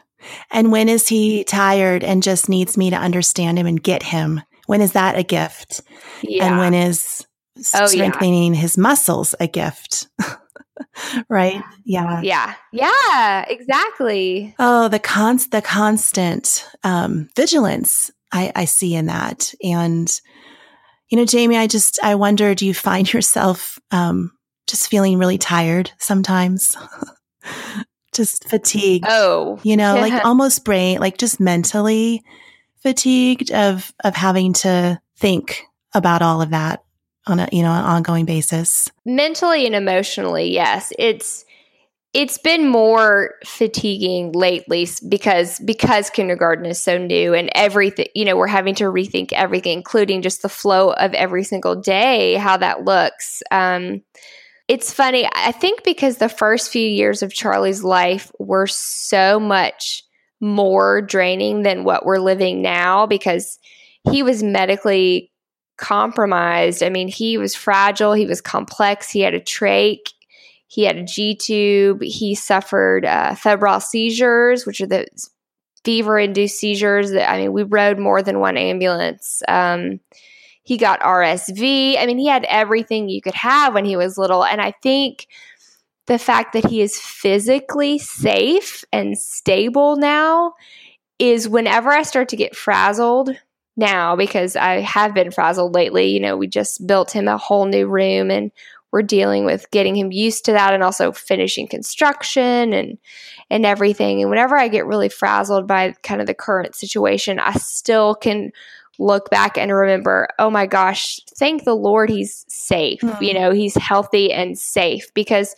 And 0.51 0.73
when 0.73 0.89
is 0.89 1.09
he 1.09 1.45
tired 1.45 2.03
and 2.03 2.23
just 2.23 2.49
needs 2.49 2.79
me 2.79 2.89
to 2.89 2.97
understand 2.97 3.59
him 3.59 3.67
and 3.67 3.83
get 3.83 4.03
him? 4.03 4.41
When 4.73 4.81
is 4.81 4.93
that 4.93 5.19
a 5.19 5.23
gift? 5.23 5.83
yeah 6.23 6.47
And 6.47 6.59
when 6.59 6.73
is 6.73 7.27
Oh, 7.75 7.81
yeah. 7.81 7.87
strengthening 7.89 8.55
his 8.55 8.79
muscles 8.79 9.35
a 9.39 9.47
gift? 9.47 10.09
right? 11.29 11.63
Yeah. 11.85 12.23
yeah 12.23 12.55
yeah 12.73 13.45
exactly 13.49 14.55
Oh, 14.59 14.89
the 14.89 14.99
const 14.99 15.51
the 15.51 15.61
constant 15.61 16.67
um, 16.85 17.29
vigilance 17.37 18.11
I, 18.33 18.51
I 18.57 18.65
see 18.65 18.95
in 18.95 19.09
that, 19.09 19.53
and 19.63 20.11
you 21.11 21.19
know, 21.19 21.27
Jamie, 21.27 21.59
I 21.59 21.67
just 21.67 22.03
I 22.03 22.15
wonder, 22.15 22.55
do 22.55 22.65
you 22.67 22.73
find 22.73 23.13
yourself 23.13 23.79
um, 23.91 24.33
just 24.67 24.89
feeling 24.89 25.19
really 25.19 25.37
tired 25.37 25.93
sometimes, 25.99 26.75
just 28.15 28.49
fatigued? 28.49 29.05
oh 29.07 29.61
you 29.65 29.77
know, 29.77 29.97
yeah. 29.97 30.01
like 30.01 30.25
almost 30.25 30.65
brain, 30.65 30.99
like 30.99 31.19
just 31.19 31.39
mentally 31.41 32.23
fatigued 32.83 33.51
of 33.53 33.93
of 34.05 34.15
having 34.15 34.53
to 34.53 35.01
think 35.17 35.65
about 35.95 36.23
all 36.23 36.43
of 36.43 36.51
that 36.51 36.83
on 37.27 37.39
a 37.39 37.49
you 37.53 37.63
know 37.63 37.71
an 37.71 37.85
ongoing 37.85 38.25
basis. 38.25 38.91
mentally 39.05 39.67
and 39.67 39.75
emotionally 39.75 40.53
yes 40.53 40.93
it's 40.99 41.45
it's 42.15 42.37
been 42.37 42.69
more 42.69 43.35
fatiguing 43.45 44.33
lately 44.33 44.87
because 45.09 45.59
because 45.61 46.11
kindergarten 46.11 46.67
is 46.67 46.79
so 46.79 46.99
new 46.99 47.33
and 47.35 47.49
everything 47.55 48.07
you 48.15 48.25
know 48.25 48.37
we're 48.37 48.47
having 48.47 48.75
to 48.75 48.85
rethink 48.85 49.33
everything 49.33 49.73
including 49.79 50.21
just 50.21 50.43
the 50.43 50.49
flow 50.49 50.93
of 50.93 51.15
every 51.15 51.45
single 51.45 51.77
day 51.77 52.35
how 52.35 52.57
that 52.57 52.85
looks 52.85 53.43
um 53.51 54.03
it's 54.69 54.93
funny 54.93 55.29
i 55.35 55.53
think 55.53 55.85
because 55.85 56.19
the 56.19 56.29
first 56.29 56.71
few 56.71 56.87
years 56.87 57.23
of 57.23 57.33
charlie's 57.33 57.85
life 57.85 58.31
were 58.39 58.67
so 58.67 59.41
much 59.41 60.05
more 60.43 61.01
draining 61.01 61.63
than 61.63 61.85
what 61.85 62.05
we're 62.05 62.19
living 62.19 62.61
now 62.61 63.07
because 63.07 63.59
he 64.11 64.23
was 64.23 64.43
medically 64.43 65.31
compromised. 65.79 66.83
I 66.83 66.91
mean, 66.91 67.09
he 67.09 67.39
was 67.39 67.55
fragile, 67.55 68.13
he 68.13 68.27
was 68.27 68.41
complex, 68.41 69.09
he 69.09 69.21
had 69.21 69.35
a 69.35 69.41
trach, 69.41 70.13
he 70.67 70.83
had 70.83 70.97
a 70.97 71.05
G 71.05 71.35
tube, 71.35 72.03
he 72.03 72.35
suffered 72.35 73.07
uh, 73.07 73.37
febrile 73.37 73.81
seizures, 73.81 74.67
which 74.67 74.81
are 74.81 74.87
the 74.87 75.07
fever 75.85 76.19
induced 76.19 76.59
seizures 76.59 77.13
that, 77.13 77.31
I 77.31 77.39
mean, 77.39 77.53
we 77.53 77.63
rode 77.63 77.99
more 77.99 78.21
than 78.23 78.41
one 78.41 78.57
ambulance. 78.57 79.43
Um, 79.49 80.01
he 80.65 80.77
got 80.77 81.01
RSV. 81.01 81.99
I 81.99 82.07
mean, 82.07 82.19
he 82.19 82.29
had 82.29 82.45
everything 82.45 83.09
you 83.09 83.21
could 83.21 83.35
have 83.35 83.75
when 83.75 83.85
he 83.85 83.97
was 83.97 84.19
little. 84.19 84.45
And 84.45 84.61
I 84.61 84.73
think 84.83 85.27
the 86.07 86.19
fact 86.19 86.53
that 86.53 86.67
he 86.67 86.81
is 86.81 86.99
physically 86.99 87.99
safe 87.99 88.85
and 88.93 89.17
stable 89.17 89.97
now 89.97 90.55
is 91.19 91.49
whenever 91.49 91.91
I 91.91 92.03
start 92.03 92.29
to 92.31 92.37
get 92.37 92.57
frazzled 92.57 93.31
now 93.77 94.17
because 94.17 94.57
I 94.57 94.81
have 94.81 95.15
been 95.15 95.31
frazzled 95.31 95.75
lately. 95.75 96.09
You 96.09 96.21
know, 96.21 96.37
we 96.37 96.49
just 96.49 96.87
built 96.87 97.13
him 97.13 97.29
a 97.29 97.39
whole 97.39 97.67
new 97.67 97.87
room 97.87 98.31
and 98.31 98.51
we're 98.91 99.03
dealing 99.03 99.47
with 99.47 99.71
getting 99.71 99.97
him 99.97 100.13
used 100.13 100.45
to 100.45 100.53
that 100.53 100.75
and 100.75 100.83
also 100.83 101.13
finishing 101.13 101.67
construction 101.67 102.73
and 102.73 102.99
and 103.49 103.65
everything. 103.65 104.21
And 104.21 104.31
whenever 104.31 104.57
I 104.57 104.69
get 104.69 104.87
really 104.87 105.09
frazzled 105.09 105.67
by 105.67 105.95
kind 106.03 106.21
of 106.21 106.27
the 106.27 106.35
current 106.35 106.75
situation, 106.75 107.39
I 107.39 107.53
still 107.55 108.15
can 108.15 108.51
look 108.99 109.31
back 109.31 109.57
and 109.57 109.73
remember, 109.73 110.29
oh 110.39 110.51
my 110.51 110.67
gosh, 110.67 111.21
thank 111.39 111.65
the 111.65 111.75
Lord 111.75 112.11
he's 112.11 112.45
safe. 112.49 113.01
Mhm. 113.01 113.23
You 113.23 113.35
know, 113.35 113.51
he's 113.53 113.75
healthy 113.75 114.33
and 114.33 114.59
safe 114.59 115.13
because 115.15 115.55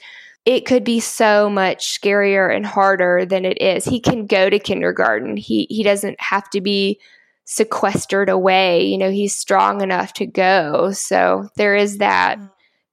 it 0.47 0.67
could 0.67 0.85
be 0.85 1.01
so 1.01 1.49
much 1.49 1.99
scarier 2.01 2.55
and 2.55 2.67
harder 2.67 3.25
than 3.25 3.45
it 3.45 3.61
is. 3.63 3.85
He 3.85 3.99
can 4.01 4.27
go 4.27 4.51
to 4.51 4.59
kindergarten. 4.59 5.37
He 5.37 5.67
he 5.71 5.83
doesn't 5.83 6.21
have 6.21 6.49
to 6.51 6.61
be 6.61 7.01
sequestered 7.45 8.29
away. 8.29 8.85
You 8.85 8.99
know, 8.99 9.11
he's 9.11 9.35
strong 9.35 9.81
enough 9.81 10.13
to 10.15 10.27
go. 10.27 10.93
So 10.93 11.49
there 11.57 11.75
is 11.77 11.99
that 11.99 12.39
Mm. 12.39 12.51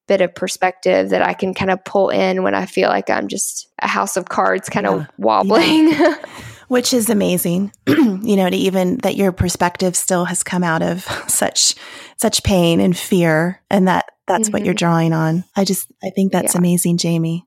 bit 0.08 0.22
of 0.22 0.36
perspective 0.36 1.10
that 1.12 1.22
I 1.22 1.34
can 1.34 1.54
kind 1.54 1.72
of 1.72 1.84
pull 1.86 2.10
in 2.10 2.44
when 2.44 2.54
I 2.54 2.66
feel 2.66 2.90
like 2.90 3.10
I'm 3.10 3.28
just 3.30 3.68
a 3.82 3.88
house 3.88 4.18
of 4.18 4.26
cards 4.28 4.68
kind 4.70 4.86
Yeah. 4.86 4.94
of 4.94 5.08
wobbling. 5.18 5.94
which 6.68 6.94
is 6.94 7.10
amazing 7.10 7.72
you 7.88 8.36
know 8.38 8.50
to 8.50 8.56
even 8.56 8.96
that 9.04 9.18
your 9.18 9.32
perspective 9.34 9.94
still 9.96 10.24
has 10.26 10.42
come 10.42 10.64
out 10.64 10.82
of 10.82 11.04
such 11.28 11.76
such 12.18 12.44
pain 12.44 12.80
and 12.80 12.98
fear 12.98 13.62
and 13.70 13.88
that 13.90 14.11
that's 14.32 14.50
what 14.50 14.66
you're 14.66 14.74
drawing 14.74 15.14
on 15.14 15.44
i 15.56 15.64
just 15.64 15.92
i 16.04 16.10
think 16.10 16.32
that's 16.32 16.54
Yeah. 16.56 16.60
amazing 16.60 16.98
jamie 16.98 17.46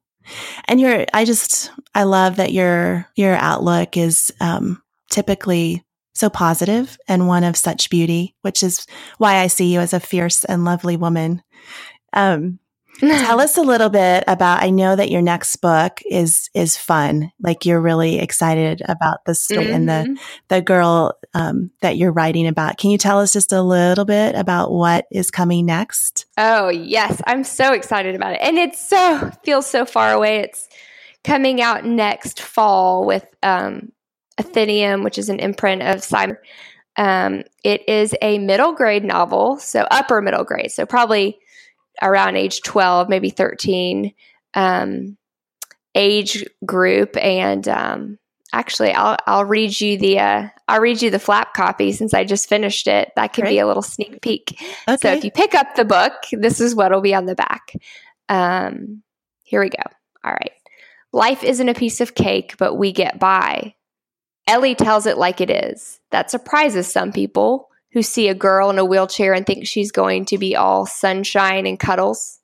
and 0.68 0.80
you're 0.80 1.06
i 1.12 1.24
just 1.24 1.70
i 1.94 2.02
love 2.04 2.36
that 2.36 2.52
your 2.52 3.06
your 3.16 3.34
outlook 3.34 3.96
is 3.96 4.32
um 4.40 4.82
typically 5.10 5.84
so 6.14 6.30
positive 6.30 6.96
and 7.08 7.26
one 7.26 7.42
of 7.42 7.56
such 7.56 7.90
beauty, 7.90 8.36
which 8.42 8.62
is 8.62 8.86
why 9.18 9.38
I 9.38 9.48
see 9.48 9.72
you 9.72 9.80
as 9.80 9.92
a 9.92 9.98
fierce 9.98 10.44
and 10.44 10.64
lovely 10.64 10.96
woman. 10.96 11.42
Um, 12.12 12.60
tell 13.00 13.40
us 13.40 13.57
a 13.57 13.62
little 13.62 13.88
bit 13.88 14.24
about 14.26 14.62
i 14.62 14.70
know 14.70 14.94
that 14.96 15.11
your 15.11 15.22
next 15.22 15.57
book 15.57 16.00
is 16.09 16.50
is 16.54 16.76
fun 16.76 17.30
like 17.40 17.66
you're 17.66 17.80
really 17.80 18.18
excited 18.18 18.83
about 18.87 19.24
the 19.24 19.35
story 19.35 19.66
mm-hmm. 19.66 19.74
and 19.74 19.88
the 19.88 19.92
mm-hmm. 19.92 20.14
the 20.48 20.61
girl 20.61 21.18
um, 21.35 21.70
that 21.80 21.96
you're 21.96 22.12
writing 22.12 22.46
about 22.46 22.78
can 22.78 22.90
you 22.90 22.98
tell 22.98 23.18
us 23.18 23.33
just 23.33 23.52
a 23.52 23.62
little 23.62 24.04
bit 24.04 24.35
about 24.35 24.70
what 24.70 25.07
is 25.11 25.30
coming 25.30 25.66
next 25.66 26.26
oh 26.38 26.68
yes 26.68 27.20
i'm 27.26 27.44
so 27.44 27.72
excited 27.72 28.14
about 28.14 28.33
it 28.33 28.40
and 28.40 28.59
it's 28.59 28.88
so 28.88 29.30
feels 29.42 29.66
so 29.66 29.85
far 29.85 30.12
away 30.12 30.38
it's 30.38 30.68
coming 31.24 31.61
out 31.61 31.85
next 31.85 32.40
fall 32.40 33.04
with 33.04 33.26
um, 33.42 33.90
Atheneum, 34.40 35.02
which 35.02 35.18
is 35.18 35.28
an 35.28 35.40
imprint 35.40 35.83
of 35.83 36.04
Simon. 36.04 36.37
Um, 36.96 37.42
it 37.64 37.88
is 37.88 38.14
a 38.22 38.38
middle 38.38 38.72
grade 38.72 39.04
novel, 39.04 39.59
so 39.59 39.87
upper 39.90 40.20
middle 40.20 40.44
grade, 40.44 40.70
so 40.70 40.87
probably 40.87 41.38
around 42.02 42.37
age 42.37 42.62
12, 42.62 43.09
maybe 43.09 43.30
13 43.30 44.12
um, 44.54 45.16
age 45.94 46.44
group. 46.64 47.16
And 47.16 47.66
um, 47.68 48.18
actually, 48.52 48.92
I'll, 48.92 49.16
I'll 49.26 49.44
read 49.44 49.80
you 49.80 49.98
the 49.98 50.18
uh, 50.18 50.48
I'll 50.68 50.80
read 50.80 51.02
you 51.02 51.11
the 51.11 51.18
flap 51.18 51.54
copy 51.54 51.92
since 51.92 52.14
I 52.14 52.24
just 52.24 52.48
finished 52.48 52.87
it. 52.87 53.12
That 53.16 53.33
could 53.33 53.44
be 53.44 53.59
a 53.59 53.66
little 53.66 53.83
sneak 53.83 54.20
peek. 54.22 54.57
Okay. 54.88 54.96
So 55.00 55.12
if 55.12 55.24
you 55.24 55.30
pick 55.30 55.54
up 55.54 55.74
the 55.74 55.85
book, 55.85 56.12
this 56.33 56.61
is 56.61 56.74
what'll 56.74 57.00
be 57.00 57.14
on 57.14 57.26
the 57.26 57.35
back. 57.35 57.72
Um, 58.28 59.02
here 59.42 59.61
we 59.61 59.68
go. 59.68 59.83
All 60.24 60.33
right. 60.33 60.52
Life 61.12 61.44
isn't 61.44 61.68
a 61.68 61.74
piece 61.74 62.00
of 62.00 62.14
cake, 62.14 62.57
but 62.59 62.74
we 62.74 62.92
get 62.92 63.20
by. 63.20 63.74
Ellie 64.46 64.74
tells 64.74 65.07
it 65.07 65.16
like 65.16 65.40
it 65.40 65.50
is. 65.50 66.00
That 66.11 66.30
surprises 66.30 66.90
some 66.90 67.12
people 67.12 67.70
who 67.94 68.02
see 68.02 68.28
a 68.28 68.35
girl 68.35 68.68
in 68.70 68.78
a 68.78 68.85
wheelchair 68.85 69.33
and 69.33 69.46
think 69.46 69.66
she's 69.66 69.92
going 69.92 70.24
to 70.26 70.37
be 70.37 70.54
all 70.54 70.85
sunshine 70.85 71.64
and 71.64 71.78
cuddles. 71.78 72.40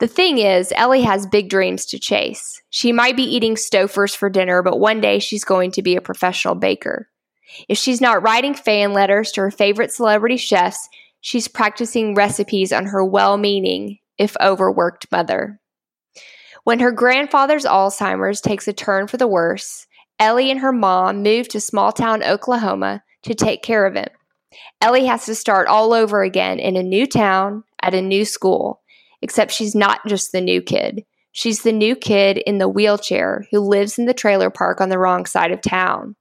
The 0.00 0.08
thing 0.08 0.38
is, 0.38 0.72
Ellie 0.74 1.02
has 1.02 1.26
big 1.26 1.50
dreams 1.50 1.84
to 1.86 1.98
chase. 1.98 2.62
She 2.70 2.90
might 2.90 3.16
be 3.16 3.24
eating 3.24 3.56
Stouffer's 3.56 4.14
for 4.14 4.30
dinner, 4.30 4.62
but 4.62 4.80
one 4.80 5.02
day 5.02 5.18
she's 5.18 5.44
going 5.44 5.70
to 5.72 5.82
be 5.82 5.96
a 5.96 6.00
professional 6.00 6.54
baker. 6.54 7.10
If 7.68 7.76
she's 7.76 8.00
not 8.00 8.22
writing 8.22 8.54
fan 8.54 8.94
letters 8.94 9.32
to 9.32 9.42
her 9.42 9.50
favorite 9.50 9.92
celebrity 9.92 10.38
chefs, 10.38 10.88
she's 11.20 11.46
practicing 11.46 12.14
recipes 12.14 12.72
on 12.72 12.86
her 12.86 13.04
well 13.04 13.36
meaning, 13.36 13.98
if 14.16 14.34
overworked 14.40 15.12
mother. 15.12 15.60
When 16.64 16.80
her 16.80 16.92
grandfather's 16.92 17.64
Alzheimer's 17.64 18.40
takes 18.40 18.66
a 18.66 18.72
turn 18.72 19.08
for 19.08 19.18
the 19.18 19.28
worse, 19.28 19.86
Ellie 20.18 20.50
and 20.50 20.60
her 20.60 20.72
mom 20.72 21.22
move 21.22 21.48
to 21.48 21.60
small 21.60 21.92
town 21.92 22.22
Oklahoma 22.22 23.02
to 23.24 23.34
take 23.34 23.62
care 23.62 23.84
of 23.84 23.94
him. 23.94 24.08
Ellie 24.80 25.06
has 25.06 25.26
to 25.26 25.34
start 25.34 25.68
all 25.68 25.92
over 25.92 26.22
again 26.22 26.58
in 26.58 26.76
a 26.76 26.82
new 26.82 27.06
town 27.06 27.64
at 27.82 27.94
a 27.94 28.02
new 28.02 28.24
school, 28.24 28.80
except 29.22 29.52
she's 29.52 29.74
not 29.74 30.00
just 30.06 30.32
the 30.32 30.40
new 30.40 30.62
kid. 30.62 31.04
She's 31.32 31.62
the 31.62 31.72
new 31.72 31.94
kid 31.94 32.38
in 32.38 32.58
the 32.58 32.68
wheelchair 32.68 33.46
who 33.50 33.60
lives 33.60 33.98
in 33.98 34.06
the 34.06 34.14
trailer 34.14 34.50
park 34.50 34.80
on 34.80 34.88
the 34.88 34.98
wrong 34.98 35.26
side 35.26 35.52
of 35.52 35.60
town. 35.60 36.16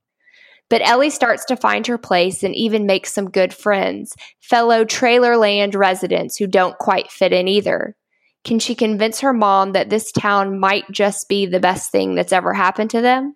But 0.70 0.82
Ellie 0.82 1.10
starts 1.10 1.46
to 1.46 1.56
find 1.56 1.88
her 1.88 1.98
place 1.98 2.44
and 2.44 2.54
even 2.54 2.86
makes 2.86 3.14
some 3.14 3.30
good 3.30 3.54
friends, 3.54 4.14
fellow 4.42 4.84
Trailerland 4.84 5.76
residents 5.76 6.38
who 6.38 6.46
don't 6.46 6.78
quite 6.78 7.10
fit 7.10 7.32
in 7.32 7.48
either. 7.48 7.96
Can 8.44 8.60
she 8.60 8.76
convince 8.76 9.22
her 9.22 9.34
mom 9.34 9.72
that 9.72 9.90
this 9.90 10.12
town 10.12 10.60
might 10.60 10.84
just 10.92 11.30
be 11.30 11.46
the 11.46 11.60
best 11.60 11.92
thing 11.92 12.16
that's 12.16 12.34
ever 12.34 12.54
happened 12.54 12.90
to 12.92 13.02
them? 13.02 13.36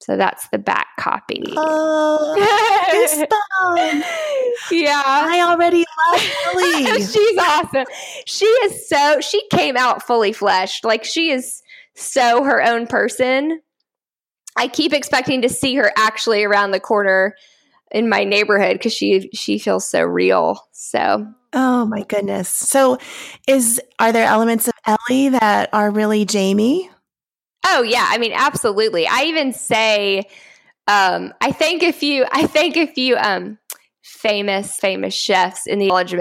So 0.00 0.16
that's 0.16 0.48
the 0.48 0.58
back 0.58 0.86
copy. 0.98 1.42
Oh, 1.56 2.34
yeah. 4.70 5.02
I 5.04 5.42
already 5.42 5.84
love 6.10 6.22
Ellie. 6.54 7.02
She's 7.02 7.38
awesome. 7.38 7.84
She 8.26 8.46
is 8.46 8.88
so, 8.88 9.20
she 9.20 9.46
came 9.48 9.76
out 9.76 10.02
fully 10.02 10.32
fleshed. 10.32 10.84
Like 10.84 11.04
she 11.04 11.30
is 11.30 11.62
so 11.94 12.44
her 12.44 12.62
own 12.62 12.86
person. 12.86 13.60
I 14.56 14.68
keep 14.68 14.92
expecting 14.92 15.42
to 15.42 15.48
see 15.48 15.74
her 15.76 15.92
actually 15.96 16.44
around 16.44 16.70
the 16.70 16.80
corner 16.80 17.34
in 17.90 18.08
my 18.08 18.24
neighborhood 18.24 18.74
because 18.74 18.92
she 18.92 19.30
she 19.34 19.58
feels 19.58 19.86
so 19.86 20.02
real. 20.02 20.66
So 20.72 21.26
Oh 21.52 21.84
my 21.86 22.02
goodness. 22.04 22.48
So 22.48 22.98
is 23.46 23.80
are 23.98 24.12
there 24.12 24.26
elements 24.26 24.68
of 24.68 24.74
Ellie 24.86 25.30
that 25.30 25.68
are 25.72 25.90
really 25.90 26.24
Jamie? 26.24 26.90
Oh 27.72 27.82
yeah, 27.82 28.06
I 28.08 28.18
mean 28.18 28.32
absolutely. 28.34 29.06
I 29.06 29.22
even 29.24 29.52
say 29.52 30.24
um 30.88 31.32
I 31.40 31.52
thank 31.52 31.82
a 31.82 31.92
few 31.92 32.26
I 32.30 32.46
thank 32.46 32.76
a 32.76 32.86
few 32.86 33.16
um 33.16 33.58
famous 34.02 34.76
famous 34.76 35.14
chefs 35.14 35.66
in 35.66 35.78
the 35.78 35.88
college 35.88 36.14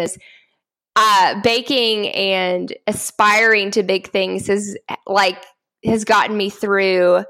uh 0.95 1.41
baking 1.41 2.09
and 2.09 2.73
aspiring 2.88 3.71
to 3.71 3.83
big 3.83 4.09
things 4.09 4.47
has 4.47 4.77
like 5.07 5.43
has 5.83 6.03
gotten 6.05 6.35
me 6.38 6.49
through 6.49 7.23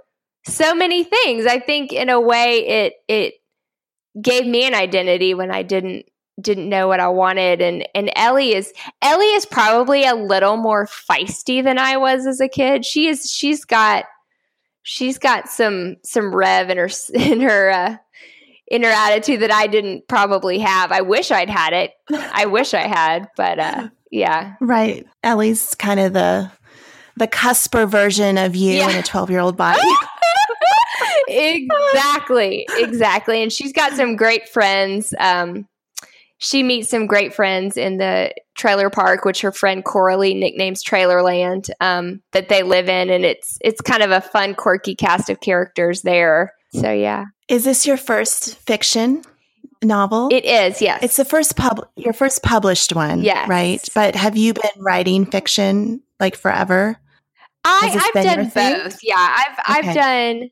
so 0.45 0.73
many 0.73 1.03
things. 1.03 1.45
I 1.45 1.59
think 1.59 1.93
in 1.93 2.09
a 2.09 2.19
way 2.19 2.67
it 2.67 2.93
it 3.07 3.33
gave 4.21 4.45
me 4.45 4.65
an 4.65 4.73
identity 4.73 5.33
when 5.33 5.51
I 5.51 5.63
didn't 5.63 6.05
didn't 6.41 6.69
know 6.69 6.87
what 6.87 6.99
I 6.99 7.07
wanted 7.07 7.61
and 7.61 7.87
and 7.93 8.11
Ellie 8.15 8.53
is 8.53 8.73
Ellie 9.01 9.33
is 9.33 9.45
probably 9.45 10.05
a 10.05 10.15
little 10.15 10.57
more 10.57 10.85
feisty 10.85 11.63
than 11.63 11.77
I 11.77 11.97
was 11.97 12.25
as 12.25 12.39
a 12.39 12.47
kid. 12.47 12.85
She 12.85 13.07
is 13.07 13.31
she's 13.31 13.65
got 13.65 14.05
she's 14.83 15.17
got 15.17 15.49
some 15.49 15.97
some 16.03 16.33
rev 16.33 16.69
in 16.69 16.77
her 16.77 16.89
in 17.13 17.41
her 17.41 17.69
uh, 17.69 17.97
in 18.67 18.83
her 18.83 18.89
attitude 18.89 19.41
that 19.41 19.51
I 19.51 19.67
didn't 19.67 20.07
probably 20.07 20.59
have. 20.59 20.91
I 20.91 21.01
wish 21.01 21.31
I'd 21.31 21.49
had 21.49 21.73
it. 21.73 21.93
I 22.11 22.45
wish 22.45 22.73
I 22.73 22.87
had, 22.87 23.27
but 23.35 23.59
uh, 23.59 23.89
yeah. 24.11 24.55
Right. 24.61 25.07
Ellie's 25.23 25.75
kind 25.75 25.99
of 25.99 26.13
the 26.13 26.51
the 27.17 27.27
cusper 27.27 27.85
version 27.85 28.37
of 28.37 28.55
you 28.55 28.75
yeah. 28.75 28.89
in 28.89 28.95
a 28.95 29.03
12 29.03 29.29
year 29.29 29.39
old 29.39 29.57
body. 29.57 29.81
exactly. 31.27 32.67
Exactly. 32.77 33.43
And 33.43 33.51
she's 33.51 33.73
got 33.73 33.93
some 33.93 34.15
great 34.15 34.47
friends. 34.49 35.13
Um, 35.19 35.67
she 36.39 36.63
meets 36.63 36.89
some 36.89 37.05
great 37.05 37.33
friends 37.33 37.75
in 37.75 37.97
the 37.97 38.33
trailer 38.55 38.89
park, 38.89 39.25
which 39.25 39.41
her 39.41 39.51
friend 39.51 39.83
Coralie 39.83 40.33
nicknames 40.33 40.83
Trailerland, 40.83 41.69
um, 41.81 42.21
that 42.31 42.47
they 42.47 42.63
live 42.63 42.87
in, 42.87 43.09
and 43.09 43.25
it's 43.25 43.57
it's 43.61 43.81
kind 43.81 44.01
of 44.01 44.09
a 44.09 44.21
fun, 44.21 44.55
quirky 44.55 44.95
cast 44.95 45.29
of 45.29 45.41
characters 45.41 46.01
there. 46.01 46.53
So 46.73 46.91
yeah, 46.91 47.25
is 47.49 47.65
this 47.65 47.85
your 47.85 47.97
first 47.97 48.55
fiction 48.55 49.23
novel? 49.83 50.29
It 50.31 50.45
is. 50.45 50.81
Yes, 50.81 51.03
it's 51.03 51.17
the 51.17 51.25
first 51.25 51.57
pub 51.57 51.85
your 51.97 52.13
first 52.13 52.41
published 52.41 52.95
one. 52.95 53.21
Yeah, 53.21 53.45
right. 53.49 53.85
But 53.93 54.15
have 54.15 54.37
you 54.37 54.53
been 54.53 54.81
writing 54.81 55.25
fiction 55.25 56.01
like 56.21 56.37
forever? 56.37 56.97
I, 57.65 58.11
I've 58.15 58.23
done 58.23 58.49
both. 58.55 58.99
Yeah, 59.03 59.15
I've 59.17 59.77
okay. 59.77 59.89
I've 59.89 59.95
done 59.95 60.49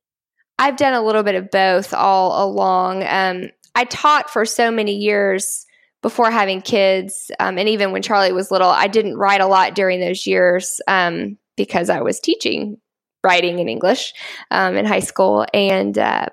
I've 0.60 0.76
done 0.76 0.94
a 0.94 1.02
little 1.02 1.24
bit 1.24 1.36
of 1.36 1.50
both 1.50 1.94
all 1.94 2.46
along. 2.46 3.04
Um, 3.08 3.52
I 3.74 3.86
taught 3.86 4.30
for 4.30 4.44
so 4.44 4.70
many 4.70 4.96
years 4.96 5.67
before 6.02 6.32
having 6.32 6.62
kids, 6.62 7.32
um, 7.40 7.58
and 7.58 7.68
even 7.68 7.92
when 7.92 8.02
Charlie 8.02 8.32
was 8.32 8.52
little, 8.52 8.70
I 8.70 8.88
didn't 8.88 9.18
write 9.18 9.42
a 9.42 9.48
lot 9.48 9.76
during 9.76 10.00
those 10.00 10.28
years 10.28 10.80
um, 10.88 11.38
because 11.56 11.90
I 11.90 12.02
was 12.02 12.20
teaching 12.20 12.78
writing 13.24 13.60
in 13.60 13.68
English 13.68 14.14
um, 14.52 14.76
in 14.76 14.86
high 14.86 15.00
school. 15.00 15.46
And 15.54 15.98
uh, 15.98 16.28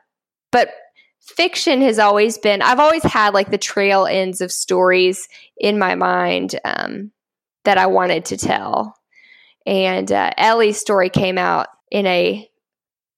but 0.52 0.70
fiction 1.20 1.80
has 1.80 1.98
always 1.98 2.38
been. 2.38 2.62
I've 2.62 2.78
always 2.78 3.02
had 3.02 3.34
like 3.34 3.50
the 3.50 3.58
trail 3.58 4.06
ends 4.06 4.40
of 4.40 4.52
stories 4.52 5.28
in 5.58 5.78
my 5.78 5.94
mind 5.94 6.58
um, 6.64 7.10
that 7.64 7.78
I 7.78 7.86
wanted 7.86 8.26
to 8.26 8.36
tell. 8.36 8.96
And 9.66 10.12
uh, 10.12 10.30
Ellie's 10.36 10.78
story 10.78 11.08
came 11.08 11.38
out 11.38 11.68
in 11.90 12.06
a 12.06 12.48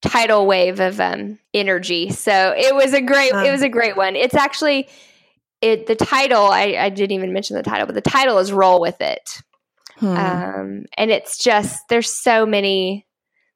tidal 0.03 0.47
wave 0.47 0.79
of 0.79 1.01
um, 1.01 1.39
energy. 1.53 2.11
So 2.11 2.55
it 2.57 2.75
was 2.75 2.95
a 2.95 3.01
great. 3.01 3.33
It 3.33 3.51
was 3.51 3.63
a 3.63 3.69
great 3.69 3.97
one. 3.97 4.15
It's 4.15 4.35
actually 4.35 4.89
it 5.61 5.87
the 5.87 5.95
title 5.97 6.47
I, 6.47 6.77
I 6.79 6.89
didn't 6.91 7.13
even 7.13 7.33
mention 7.33 7.57
the 7.57 7.63
title 7.63 7.87
but 7.87 7.95
the 7.95 8.01
title 8.01 8.39
is 8.39 8.53
roll 8.53 8.81
with 8.81 9.01
it. 9.01 9.43
Hmm. 9.99 10.07
um, 10.09 10.85
and 10.99 11.11
it's 11.11 11.39
just 11.39 11.81
there's 11.89 12.15
so 12.15 12.45
many 12.45 13.07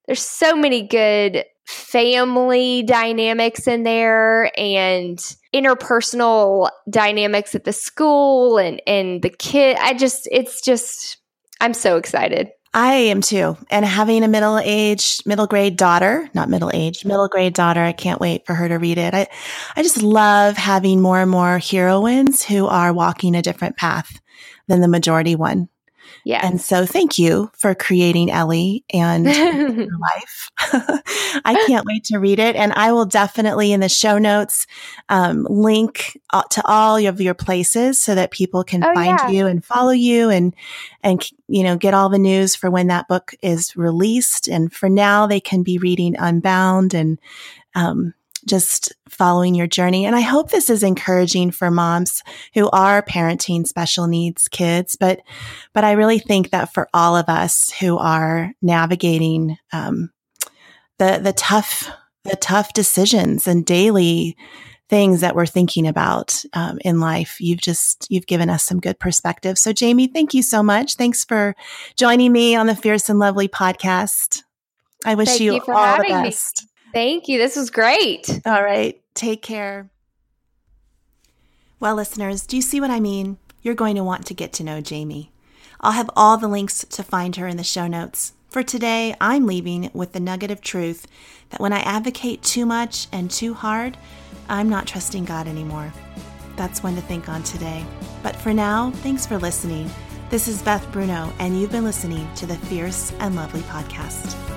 there's 0.06 0.24
so 0.24 0.56
many 0.56 0.86
good 0.86 1.44
family 1.66 2.82
dynamics 2.82 3.68
in 3.68 3.82
there 3.82 4.50
and 4.58 5.18
interpersonal 5.54 6.70
dynamics 6.88 7.54
at 7.54 7.64
the 7.64 7.72
school 7.72 8.58
and 8.58 8.80
and 8.86 9.22
the 9.22 9.30
kid. 9.30 9.76
I 9.78 9.94
just 9.94 10.28
it's 10.32 10.62
just 10.62 11.18
i'm 11.60 11.74
so 11.74 11.96
excited 11.96 12.48
I 12.72 12.92
am 12.94 13.20
too. 13.20 13.56
And 13.68 13.84
having 13.84 14.22
a 14.22 14.28
middle 14.28 14.58
aged, 14.58 15.26
middle 15.26 15.48
grade 15.48 15.76
daughter, 15.76 16.30
not 16.34 16.48
middle 16.48 16.70
aged, 16.72 17.04
middle 17.04 17.26
grade 17.26 17.52
daughter, 17.52 17.82
I 17.82 17.92
can't 17.92 18.20
wait 18.20 18.46
for 18.46 18.54
her 18.54 18.68
to 18.68 18.76
read 18.76 18.96
it. 18.96 19.12
I, 19.12 19.26
I 19.74 19.82
just 19.82 20.02
love 20.02 20.56
having 20.56 21.00
more 21.00 21.20
and 21.20 21.30
more 21.30 21.58
heroines 21.58 22.44
who 22.44 22.66
are 22.66 22.92
walking 22.92 23.34
a 23.34 23.42
different 23.42 23.76
path 23.76 24.20
than 24.68 24.80
the 24.80 24.88
majority 24.88 25.34
one. 25.34 25.68
Yeah. 26.24 26.46
And 26.46 26.60
so 26.60 26.84
thank 26.86 27.18
you 27.18 27.50
for 27.56 27.74
creating 27.74 28.30
Ellie 28.30 28.84
and 28.92 29.24
your 29.34 29.98
life. 29.98 30.50
I 31.44 31.64
can't 31.66 31.86
wait 31.86 32.04
to 32.04 32.18
read 32.18 32.38
it. 32.38 32.56
And 32.56 32.72
I 32.74 32.92
will 32.92 33.06
definitely 33.06 33.72
in 33.72 33.80
the 33.80 33.88
show 33.88 34.18
notes 34.18 34.66
um, 35.08 35.46
link 35.48 36.20
to 36.50 36.62
all 36.64 36.96
of 36.96 37.20
your 37.20 37.34
places 37.34 38.02
so 38.02 38.14
that 38.14 38.30
people 38.30 38.64
can 38.64 38.84
oh, 38.84 38.94
find 38.94 39.18
yeah. 39.18 39.28
you 39.30 39.46
and 39.46 39.64
follow 39.64 39.92
you 39.92 40.30
and, 40.30 40.54
and, 41.02 41.28
you 41.48 41.62
know, 41.62 41.76
get 41.76 41.94
all 41.94 42.08
the 42.08 42.18
news 42.18 42.54
for 42.54 42.70
when 42.70 42.88
that 42.88 43.08
book 43.08 43.34
is 43.42 43.76
released. 43.76 44.48
And 44.48 44.72
for 44.72 44.88
now, 44.88 45.26
they 45.26 45.40
can 45.40 45.62
be 45.62 45.78
reading 45.78 46.16
Unbound 46.18 46.94
and, 46.94 47.18
um, 47.74 48.14
just 48.46 48.92
following 49.08 49.54
your 49.54 49.66
journey. 49.66 50.06
And 50.06 50.14
I 50.16 50.20
hope 50.20 50.50
this 50.50 50.70
is 50.70 50.82
encouraging 50.82 51.50
for 51.50 51.70
moms 51.70 52.22
who 52.54 52.70
are 52.70 53.02
parenting 53.02 53.66
special 53.66 54.06
needs 54.06 54.48
kids. 54.48 54.96
But, 54.98 55.20
but 55.72 55.84
I 55.84 55.92
really 55.92 56.18
think 56.18 56.50
that 56.50 56.72
for 56.72 56.88
all 56.94 57.16
of 57.16 57.28
us 57.28 57.70
who 57.72 57.98
are 57.98 58.52
navigating, 58.62 59.56
um, 59.72 60.10
the, 60.98 61.20
the 61.22 61.32
tough, 61.32 61.90
the 62.24 62.36
tough 62.36 62.72
decisions 62.72 63.46
and 63.46 63.64
daily 63.64 64.36
things 64.90 65.20
that 65.20 65.36
we're 65.36 65.46
thinking 65.46 65.86
about 65.86 66.44
um, 66.52 66.78
in 66.84 66.98
life. 66.98 67.40
You've 67.40 67.60
just 67.60 68.08
you've 68.10 68.26
given 68.26 68.50
us 68.50 68.64
some 68.64 68.80
good 68.80 68.98
perspective. 68.98 69.56
So, 69.56 69.72
Jamie, 69.72 70.08
thank 70.08 70.34
you 70.34 70.42
so 70.42 70.62
much. 70.62 70.96
Thanks 70.96 71.24
for 71.24 71.54
joining 71.96 72.32
me 72.32 72.56
on 72.56 72.66
the 72.66 72.74
Fierce 72.74 73.08
and 73.08 73.20
Lovely 73.20 73.46
podcast. 73.48 74.42
I 75.06 75.14
wish 75.14 75.40
you, 75.40 75.54
you 75.54 75.62
all 75.68 75.96
the 75.96 76.04
best. 76.08 76.64
Me. 76.64 76.69
Thank 76.92 77.28
you. 77.28 77.38
This 77.38 77.56
was 77.56 77.70
great. 77.70 78.40
All 78.44 78.62
right. 78.62 79.00
Take 79.14 79.42
care. 79.42 79.90
Well, 81.78 81.94
listeners, 81.94 82.46
do 82.46 82.56
you 82.56 82.62
see 82.62 82.80
what 82.80 82.90
I 82.90 83.00
mean? 83.00 83.38
You're 83.62 83.74
going 83.74 83.96
to 83.96 84.04
want 84.04 84.26
to 84.26 84.34
get 84.34 84.52
to 84.54 84.64
know 84.64 84.80
Jamie. 84.80 85.32
I'll 85.80 85.92
have 85.92 86.10
all 86.14 86.36
the 86.36 86.48
links 86.48 86.84
to 86.90 87.02
find 87.02 87.36
her 87.36 87.46
in 87.46 87.56
the 87.56 87.64
show 87.64 87.86
notes. 87.86 88.34
For 88.48 88.62
today, 88.62 89.14
I'm 89.20 89.46
leaving 89.46 89.90
with 89.94 90.12
the 90.12 90.20
nugget 90.20 90.50
of 90.50 90.60
truth 90.60 91.06
that 91.50 91.60
when 91.60 91.72
I 91.72 91.80
advocate 91.80 92.42
too 92.42 92.66
much 92.66 93.06
and 93.12 93.30
too 93.30 93.54
hard, 93.54 93.96
I'm 94.48 94.68
not 94.68 94.86
trusting 94.86 95.24
God 95.24 95.46
anymore. 95.46 95.92
That's 96.56 96.82
one 96.82 96.96
to 96.96 97.00
think 97.02 97.28
on 97.28 97.42
today. 97.44 97.84
But 98.22 98.36
for 98.36 98.52
now, 98.52 98.90
thanks 98.90 99.24
for 99.24 99.38
listening. 99.38 99.88
This 100.28 100.48
is 100.48 100.62
Beth 100.62 100.90
Bruno, 100.92 101.32
and 101.38 101.58
you've 101.58 101.72
been 101.72 101.84
listening 101.84 102.28
to 102.34 102.46
the 102.46 102.56
Fierce 102.56 103.12
and 103.20 103.34
Lovely 103.36 103.62
podcast. 103.62 104.49